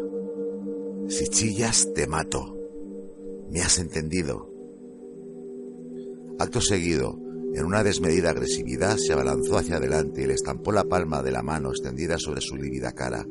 si 1.08 1.28
chillas 1.28 1.92
te 1.94 2.06
mato. 2.06 2.56
¿Me 3.50 3.60
has 3.60 3.78
entendido? 3.78 4.50
Acto 6.38 6.60
seguido, 6.60 7.16
en 7.54 7.64
una 7.64 7.84
desmedida 7.84 8.30
agresividad 8.30 8.96
se 8.96 9.12
abalanzó 9.12 9.58
hacia 9.58 9.76
adelante 9.76 10.22
y 10.22 10.26
le 10.26 10.34
estampó 10.34 10.72
la 10.72 10.84
palma 10.84 11.22
de 11.22 11.30
la 11.30 11.42
mano 11.42 11.70
extendida 11.70 12.18
sobre 12.18 12.40
su 12.40 12.56
lívida 12.56 12.92
cara. 12.92 13.24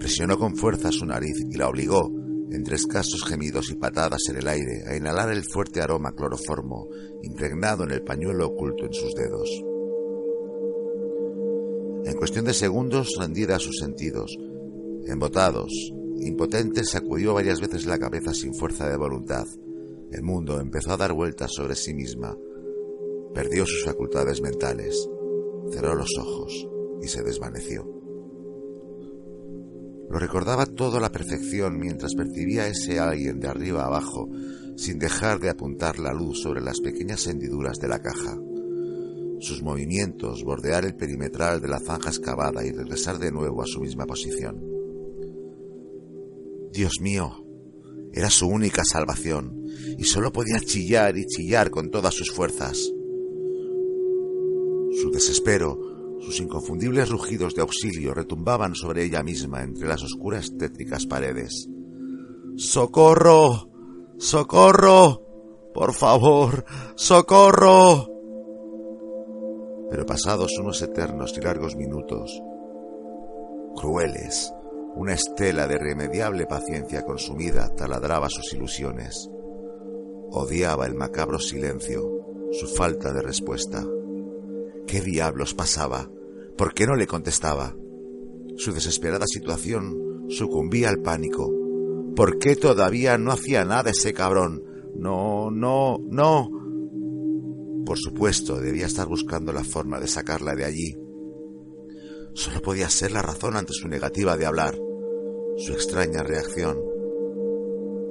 Presionó 0.00 0.38
con 0.38 0.56
fuerza 0.56 0.90
su 0.90 1.04
nariz 1.04 1.36
y 1.50 1.58
la 1.58 1.68
obligó, 1.68 2.10
entre 2.50 2.76
escasos 2.76 3.22
gemidos 3.22 3.70
y 3.70 3.74
patadas 3.74 4.22
en 4.30 4.36
el 4.36 4.48
aire, 4.48 4.82
a 4.88 4.96
inhalar 4.96 5.30
el 5.30 5.44
fuerte 5.44 5.82
aroma 5.82 6.12
cloroformo 6.12 6.88
impregnado 7.22 7.84
en 7.84 7.90
el 7.90 8.02
pañuelo 8.02 8.46
oculto 8.46 8.86
en 8.86 8.94
sus 8.94 9.14
dedos. 9.14 9.62
En 12.06 12.16
cuestión 12.16 12.46
de 12.46 12.54
segundos 12.54 13.14
rendida 13.18 13.56
a 13.56 13.60
sus 13.60 13.76
sentidos, 13.76 14.34
embotados, 15.06 15.70
impotente, 16.18 16.82
sacudió 16.84 17.34
varias 17.34 17.60
veces 17.60 17.84
la 17.84 17.98
cabeza 17.98 18.32
sin 18.32 18.54
fuerza 18.54 18.88
de 18.88 18.96
voluntad. 18.96 19.44
El 20.10 20.22
mundo 20.22 20.60
empezó 20.60 20.92
a 20.92 20.96
dar 20.96 21.12
vueltas 21.12 21.52
sobre 21.52 21.74
sí 21.76 21.92
misma. 21.92 22.34
Perdió 23.34 23.66
sus 23.66 23.84
facultades 23.84 24.40
mentales, 24.40 25.06
cerró 25.70 25.94
los 25.94 26.16
ojos 26.18 26.66
y 27.02 27.06
se 27.06 27.22
desvaneció. 27.22 27.99
Lo 30.10 30.18
recordaba 30.18 30.66
todo 30.66 30.96
a 30.98 31.00
la 31.00 31.12
perfección 31.12 31.78
mientras 31.78 32.16
percibía 32.16 32.62
a 32.62 32.66
ese 32.66 32.98
alguien 32.98 33.38
de 33.38 33.46
arriba 33.46 33.84
abajo, 33.84 34.28
sin 34.76 34.98
dejar 34.98 35.38
de 35.38 35.50
apuntar 35.50 36.00
la 36.00 36.12
luz 36.12 36.40
sobre 36.42 36.60
las 36.60 36.80
pequeñas 36.80 37.28
hendiduras 37.28 37.78
de 37.78 37.86
la 37.86 38.00
caja. 38.02 38.36
Sus 39.38 39.62
movimientos, 39.62 40.42
bordear 40.42 40.84
el 40.84 40.96
perimetral 40.96 41.60
de 41.60 41.68
la 41.68 41.78
zanja 41.78 42.10
excavada 42.10 42.66
y 42.66 42.72
regresar 42.72 43.20
de 43.20 43.30
nuevo 43.30 43.62
a 43.62 43.66
su 43.66 43.80
misma 43.80 44.04
posición. 44.04 44.60
Dios 46.72 47.00
mío, 47.00 47.46
era 48.12 48.30
su 48.30 48.48
única 48.48 48.82
salvación, 48.84 49.64
y 49.96 50.04
solo 50.04 50.32
podía 50.32 50.58
chillar 50.58 51.16
y 51.16 51.24
chillar 51.24 51.70
con 51.70 51.88
todas 51.88 52.14
sus 52.14 52.32
fuerzas. 52.32 52.78
Su 55.00 55.10
desespero 55.12 55.89
sus 56.20 56.40
inconfundibles 56.40 57.08
rugidos 57.08 57.54
de 57.54 57.62
auxilio 57.62 58.14
retumbaban 58.14 58.74
sobre 58.74 59.04
ella 59.04 59.22
misma 59.22 59.62
entre 59.62 59.88
las 59.88 60.02
oscuras 60.02 60.52
tétricas 60.58 61.06
paredes. 61.06 61.68
¡Socorro! 62.56 63.70
¡Socorro! 64.18 65.22
¡Por 65.72 65.94
favor! 65.94 66.64
¡Socorro! 66.94 68.06
Pero 69.90 70.06
pasados 70.06 70.58
unos 70.58 70.82
eternos 70.82 71.34
y 71.36 71.40
largos 71.40 71.74
minutos, 71.74 72.40
crueles, 73.74 74.52
una 74.94 75.14
estela 75.14 75.66
de 75.66 75.76
irremediable 75.76 76.46
paciencia 76.46 77.02
consumida 77.02 77.74
taladraba 77.74 78.28
sus 78.28 78.52
ilusiones. 78.52 79.28
Odiaba 80.32 80.86
el 80.86 80.94
macabro 80.94 81.38
silencio, 81.38 82.02
su 82.52 82.66
falta 82.66 83.12
de 83.12 83.22
respuesta. 83.22 83.84
¿Qué 84.86 85.00
diablos 85.00 85.54
pasaba? 85.54 86.10
¿Por 86.56 86.74
qué 86.74 86.86
no 86.86 86.94
le 86.94 87.06
contestaba? 87.06 87.76
Su 88.56 88.72
desesperada 88.72 89.26
situación 89.26 90.26
sucumbía 90.28 90.88
al 90.88 91.00
pánico. 91.00 91.50
¿Por 92.14 92.38
qué 92.38 92.56
todavía 92.56 93.16
no 93.18 93.32
hacía 93.32 93.64
nada 93.64 93.90
ese 93.90 94.12
cabrón? 94.12 94.62
No, 94.94 95.50
no, 95.50 95.98
no. 96.08 96.50
Por 97.86 97.98
supuesto, 97.98 98.60
debía 98.60 98.86
estar 98.86 99.06
buscando 99.06 99.52
la 99.52 99.64
forma 99.64 99.98
de 99.98 100.06
sacarla 100.06 100.54
de 100.54 100.64
allí. 100.64 100.96
Solo 102.34 102.60
podía 102.60 102.88
ser 102.88 103.12
la 103.12 103.22
razón 103.22 103.56
ante 103.56 103.72
su 103.72 103.88
negativa 103.88 104.36
de 104.36 104.46
hablar, 104.46 104.78
su 105.56 105.72
extraña 105.72 106.22
reacción. 106.22 106.78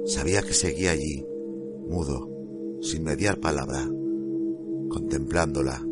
Sabía 0.04 0.42
que 0.42 0.52
seguía 0.52 0.90
allí, 0.90 1.24
mudo, 1.88 2.28
sin 2.82 3.04
mediar 3.04 3.38
palabra, 3.38 3.88
contemplándola, 4.88 5.86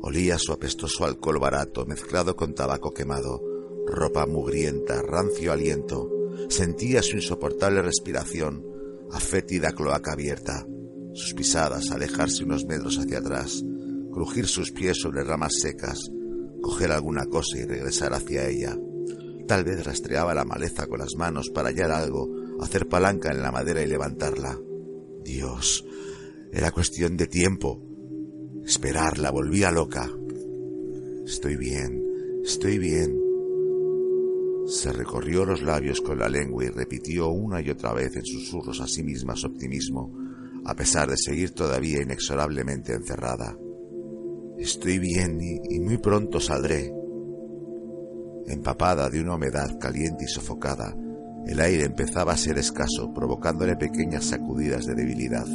Olía 0.00 0.38
su 0.38 0.52
apestoso 0.52 1.04
alcohol 1.04 1.38
barato 1.38 1.84
mezclado 1.86 2.36
con 2.36 2.54
tabaco 2.54 2.92
quemado, 2.92 3.42
ropa 3.86 4.26
mugrienta, 4.26 5.02
rancio 5.02 5.52
aliento. 5.52 6.10
Sentía 6.48 7.02
su 7.02 7.16
insoportable 7.16 7.82
respiración, 7.82 8.64
a 9.10 9.20
fétida 9.20 9.72
cloaca 9.72 10.12
abierta, 10.12 10.66
sus 11.14 11.34
pisadas 11.34 11.90
alejarse 11.90 12.44
unos 12.44 12.64
metros 12.66 12.98
hacia 12.98 13.18
atrás, 13.18 13.64
crujir 14.12 14.46
sus 14.46 14.70
pies 14.70 14.98
sobre 15.00 15.24
ramas 15.24 15.54
secas, 15.60 16.10
coger 16.62 16.92
alguna 16.92 17.26
cosa 17.26 17.58
y 17.58 17.64
regresar 17.64 18.14
hacia 18.14 18.48
ella. 18.48 18.76
Tal 19.46 19.64
vez 19.64 19.84
rastreaba 19.84 20.34
la 20.34 20.44
maleza 20.44 20.86
con 20.86 20.98
las 20.98 21.16
manos 21.16 21.50
para 21.50 21.70
hallar 21.70 21.90
algo, 21.90 22.28
hacer 22.60 22.86
palanca 22.86 23.30
en 23.30 23.42
la 23.42 23.50
madera 23.50 23.82
y 23.82 23.86
levantarla. 23.86 24.58
Dios, 25.24 25.84
era 26.52 26.70
cuestión 26.70 27.16
de 27.16 27.26
tiempo. 27.26 27.82
Esperar 28.68 29.16
la 29.16 29.30
volvía 29.30 29.70
loca. 29.70 30.10
Estoy 31.24 31.56
bien, 31.56 32.04
estoy 32.44 32.76
bien. 32.76 33.18
Se 34.66 34.92
recorrió 34.92 35.46
los 35.46 35.62
labios 35.62 36.02
con 36.02 36.18
la 36.18 36.28
lengua 36.28 36.66
y 36.66 36.68
repitió 36.68 37.30
una 37.30 37.62
y 37.62 37.70
otra 37.70 37.94
vez 37.94 38.14
en 38.16 38.26
susurros 38.26 38.82
a 38.82 38.86
sí 38.86 39.02
misma 39.02 39.36
su 39.36 39.46
optimismo, 39.46 40.12
a 40.66 40.74
pesar 40.74 41.08
de 41.08 41.16
seguir 41.16 41.52
todavía 41.52 42.02
inexorablemente 42.02 42.92
encerrada. 42.92 43.56
Estoy 44.58 44.98
bien 44.98 45.40
y, 45.40 45.76
y 45.76 45.80
muy 45.80 45.96
pronto 45.96 46.38
saldré. 46.38 46.92
Empapada 48.48 49.08
de 49.08 49.22
una 49.22 49.36
humedad 49.36 49.78
caliente 49.78 50.24
y 50.24 50.28
sofocada, 50.28 50.94
el 51.46 51.58
aire 51.58 51.84
empezaba 51.84 52.34
a 52.34 52.36
ser 52.36 52.58
escaso, 52.58 53.14
provocándole 53.14 53.76
pequeñas 53.76 54.26
sacudidas 54.26 54.84
de 54.84 54.94
debilidad. 54.94 55.46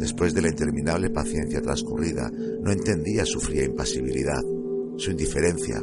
Después 0.00 0.32
de 0.32 0.40
la 0.40 0.48
interminable 0.48 1.10
paciencia 1.10 1.60
transcurrida, 1.60 2.30
no 2.30 2.72
entendía 2.72 3.26
su 3.26 3.38
fría 3.38 3.64
impasibilidad, 3.64 4.40
su 4.96 5.10
indiferencia. 5.10 5.82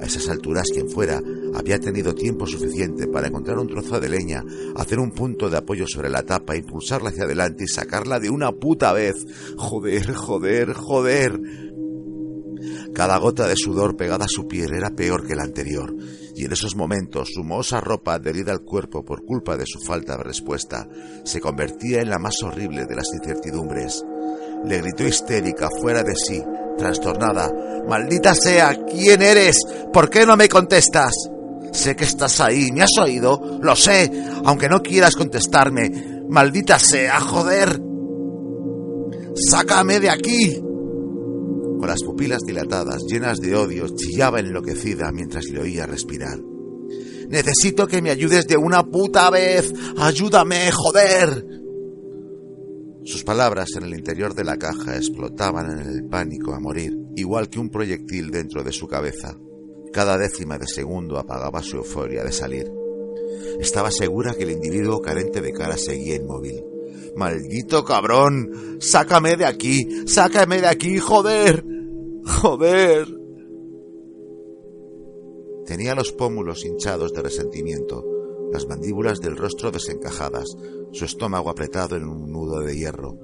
A 0.00 0.06
esas 0.06 0.28
alturas 0.28 0.68
quien 0.72 0.88
fuera 0.88 1.20
había 1.54 1.80
tenido 1.80 2.14
tiempo 2.14 2.46
suficiente 2.46 3.08
para 3.08 3.26
encontrar 3.26 3.58
un 3.58 3.66
trozo 3.66 3.98
de 3.98 4.10
leña, 4.10 4.44
hacer 4.76 5.00
un 5.00 5.10
punto 5.10 5.50
de 5.50 5.56
apoyo 5.56 5.86
sobre 5.88 6.08
la 6.08 6.22
tapa, 6.22 6.56
impulsarla 6.56 7.08
hacia 7.08 7.24
adelante 7.24 7.64
y 7.64 7.66
sacarla 7.66 8.20
de 8.20 8.30
una 8.30 8.52
puta 8.52 8.92
vez. 8.92 9.16
Joder, 9.56 10.14
joder, 10.14 10.72
joder. 10.74 11.40
Cada 12.94 13.18
gota 13.18 13.48
de 13.48 13.56
sudor 13.56 13.96
pegada 13.96 14.26
a 14.26 14.28
su 14.28 14.46
piel 14.46 14.72
era 14.72 14.90
peor 14.90 15.26
que 15.26 15.34
la 15.34 15.42
anterior, 15.42 15.92
y 16.38 16.44
en 16.44 16.52
esos 16.52 16.76
momentos 16.76 17.30
su 17.34 17.42
mohosa 17.42 17.80
ropa 17.80 18.14
adherida 18.14 18.52
al 18.52 18.60
cuerpo 18.60 19.04
por 19.04 19.24
culpa 19.24 19.56
de 19.56 19.66
su 19.66 19.80
falta 19.80 20.16
de 20.16 20.22
respuesta 20.22 20.86
se 21.24 21.40
convertía 21.40 22.00
en 22.00 22.10
la 22.10 22.20
más 22.20 22.40
horrible 22.44 22.86
de 22.86 22.94
las 22.94 23.12
incertidumbres. 23.12 24.04
Le 24.64 24.80
gritó 24.80 25.04
histérica, 25.04 25.68
fuera 25.80 26.04
de 26.04 26.14
sí, 26.14 26.40
trastornada. 26.76 27.50
Maldita 27.88 28.36
sea, 28.36 28.72
¿quién 28.86 29.20
eres? 29.20 29.58
¿Por 29.92 30.08
qué 30.10 30.24
no 30.26 30.36
me 30.36 30.48
contestas? 30.48 31.12
Sé 31.72 31.96
que 31.96 32.04
estás 32.04 32.38
ahí, 32.40 32.70
¿me 32.70 32.82
has 32.82 32.96
oído? 33.02 33.58
Lo 33.60 33.74
sé, 33.74 34.08
aunque 34.44 34.68
no 34.68 34.80
quieras 34.80 35.16
contestarme. 35.16 36.22
Maldita 36.28 36.78
sea, 36.78 37.18
joder. 37.18 37.80
Sácame 39.34 39.98
de 39.98 40.10
aquí. 40.10 40.67
Con 41.78 41.88
las 41.88 42.02
pupilas 42.02 42.42
dilatadas, 42.44 43.04
llenas 43.08 43.40
de 43.40 43.54
odio, 43.54 43.86
chillaba 43.88 44.40
enloquecida 44.40 45.12
mientras 45.12 45.46
le 45.46 45.60
oía 45.60 45.86
respirar. 45.86 46.38
Necesito 47.28 47.86
que 47.86 48.02
me 48.02 48.10
ayudes 48.10 48.46
de 48.46 48.56
una 48.56 48.82
puta 48.82 49.30
vez. 49.30 49.72
Ayúdame, 49.96 50.70
joder. 50.72 51.44
Sus 53.04 53.22
palabras 53.22 53.70
en 53.76 53.84
el 53.84 53.94
interior 53.94 54.34
de 54.34 54.44
la 54.44 54.56
caja 54.56 54.96
explotaban 54.96 55.70
en 55.70 55.86
el 55.86 56.04
pánico 56.06 56.52
a 56.52 56.60
morir, 56.60 56.96
igual 57.16 57.48
que 57.48 57.58
un 57.58 57.70
proyectil 57.70 58.30
dentro 58.30 58.64
de 58.64 58.72
su 58.72 58.86
cabeza. 58.86 59.36
Cada 59.92 60.18
décima 60.18 60.58
de 60.58 60.66
segundo 60.66 61.18
apagaba 61.18 61.62
su 61.62 61.76
euforia 61.76 62.24
de 62.24 62.32
salir. 62.32 62.70
Estaba 63.60 63.90
segura 63.90 64.34
que 64.34 64.44
el 64.44 64.50
individuo 64.50 65.00
carente 65.00 65.40
de 65.40 65.52
cara 65.52 65.76
seguía 65.76 66.16
inmóvil. 66.16 66.62
Maldito 67.16 67.84
cabrón. 67.84 68.78
Sácame 68.80 69.36
de 69.36 69.46
aquí. 69.46 69.88
Sácame 70.06 70.60
de 70.60 70.66
aquí, 70.66 70.98
joder. 70.98 71.64
Joder. 72.24 73.18
Tenía 75.66 75.94
los 75.94 76.12
pómulos 76.12 76.64
hinchados 76.64 77.12
de 77.12 77.20
resentimiento, 77.20 78.02
las 78.50 78.66
mandíbulas 78.66 79.20
del 79.20 79.36
rostro 79.36 79.70
desencajadas, 79.70 80.56
su 80.92 81.04
estómago 81.04 81.50
apretado 81.50 81.96
en 81.96 82.04
un 82.04 82.32
nudo 82.32 82.60
de 82.60 82.74
hierro. 82.74 83.18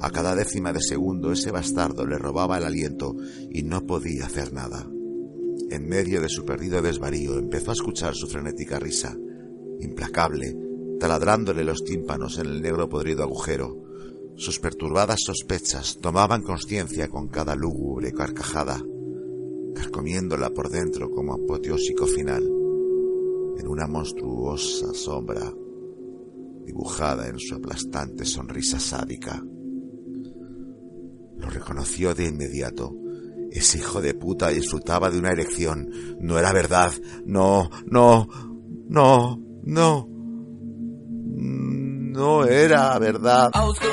A 0.00 0.10
cada 0.10 0.34
décima 0.34 0.72
de 0.72 0.80
segundo 0.80 1.30
ese 1.30 1.52
bastardo 1.52 2.04
le 2.04 2.18
robaba 2.18 2.58
el 2.58 2.64
aliento 2.64 3.14
y 3.48 3.62
no 3.62 3.86
podía 3.86 4.26
hacer 4.26 4.52
nada. 4.52 4.90
En 5.70 5.88
medio 5.88 6.20
de 6.20 6.28
su 6.28 6.44
perdido 6.44 6.82
desvarío 6.82 7.38
empezó 7.38 7.70
a 7.70 7.74
escuchar 7.74 8.14
su 8.16 8.26
frenética 8.26 8.80
risa, 8.80 9.16
implacable, 9.78 10.56
taladrándole 11.02 11.64
los 11.64 11.82
tímpanos 11.82 12.38
en 12.38 12.46
el 12.46 12.62
negro 12.62 12.88
podrido 12.88 13.24
agujero. 13.24 13.76
Sus 14.36 14.60
perturbadas 14.60 15.18
sospechas 15.26 15.98
tomaban 16.00 16.42
conciencia 16.42 17.08
con 17.08 17.26
cada 17.26 17.56
lúgubre 17.56 18.12
carcajada, 18.12 18.80
carcomiéndola 19.74 20.50
por 20.50 20.70
dentro 20.70 21.10
como 21.10 21.34
apoteósico 21.34 22.06
final, 22.06 22.44
en 22.44 23.66
una 23.66 23.88
monstruosa 23.88 24.94
sombra 24.94 25.52
dibujada 26.64 27.26
en 27.26 27.40
su 27.40 27.56
aplastante 27.56 28.24
sonrisa 28.24 28.78
sádica. 28.78 29.42
Lo 31.36 31.50
reconoció 31.50 32.14
de 32.14 32.28
inmediato. 32.28 32.94
Ese 33.50 33.78
hijo 33.78 34.00
de 34.00 34.14
puta 34.14 34.50
disfrutaba 34.50 35.10
de 35.10 35.18
una 35.18 35.32
erección. 35.32 35.90
No 36.20 36.38
era 36.38 36.52
verdad. 36.52 36.92
No, 37.26 37.70
no, 37.90 38.28
no, 38.88 39.42
no. 39.64 40.11
No 42.12 42.44
era 42.44 42.98
verdad. 42.98 43.50
Old 43.54 43.76
school 43.76 43.92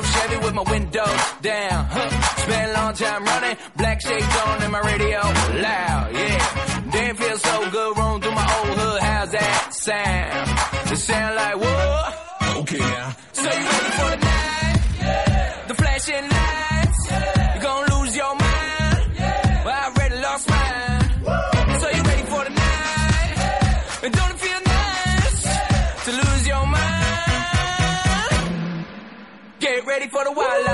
for 30.10 30.24
the 30.24 30.32
wildlife. 30.32 30.69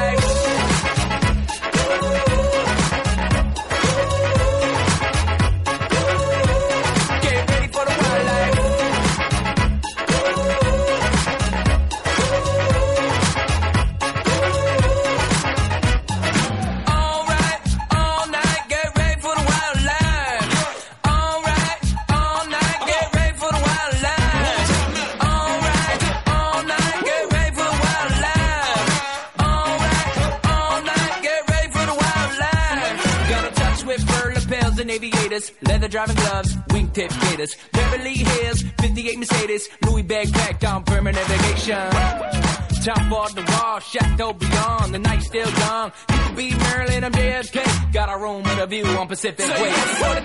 On 48.88 49.08
Pacific 49.08 49.48
Way. 49.48 49.71
For 50.02 50.15
the 50.15 50.24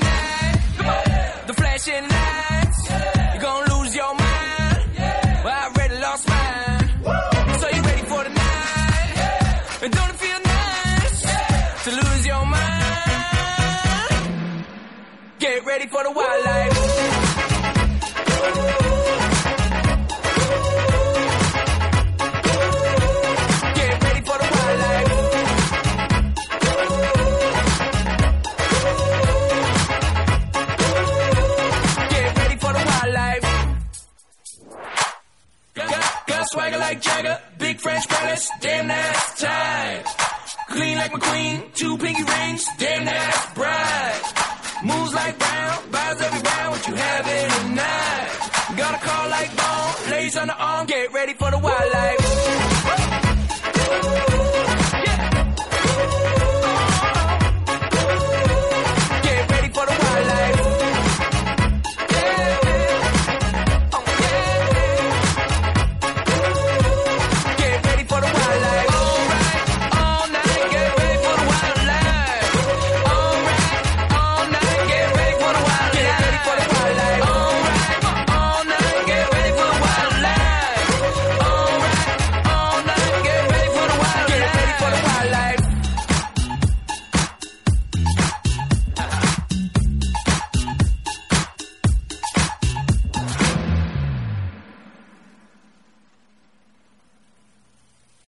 yeah. 0.81 1.47
the 1.47 1.55
flashing 1.55 2.03
lights, 2.09 2.91
yeah. 2.91 3.33
you're 3.33 3.43
gonna 3.43 3.75
lose 3.75 3.95
your 3.95 4.15
mind. 4.15 4.79
Yeah. 4.95 5.45
Well, 5.45 5.55
I 5.55 5.65
already 5.69 6.01
lost 6.01 6.29
mine. 6.29 6.91
Woo. 7.05 7.59
So 7.61 7.69
you 7.77 7.83
ready 7.83 8.03
for 8.13 8.25
the 8.25 8.31
night? 8.31 9.83
And 9.83 9.93
don't 9.93 10.11
it 10.11 10.17
feel 10.25 10.41
nice 10.45 11.85
to 11.85 11.91
lose 11.91 12.27
your 12.27 12.45
mind? 12.47 12.67
Get 15.39 15.65
ready 15.67 15.87
for 15.87 16.03
the 16.05 16.11
wildlife. 16.11 16.80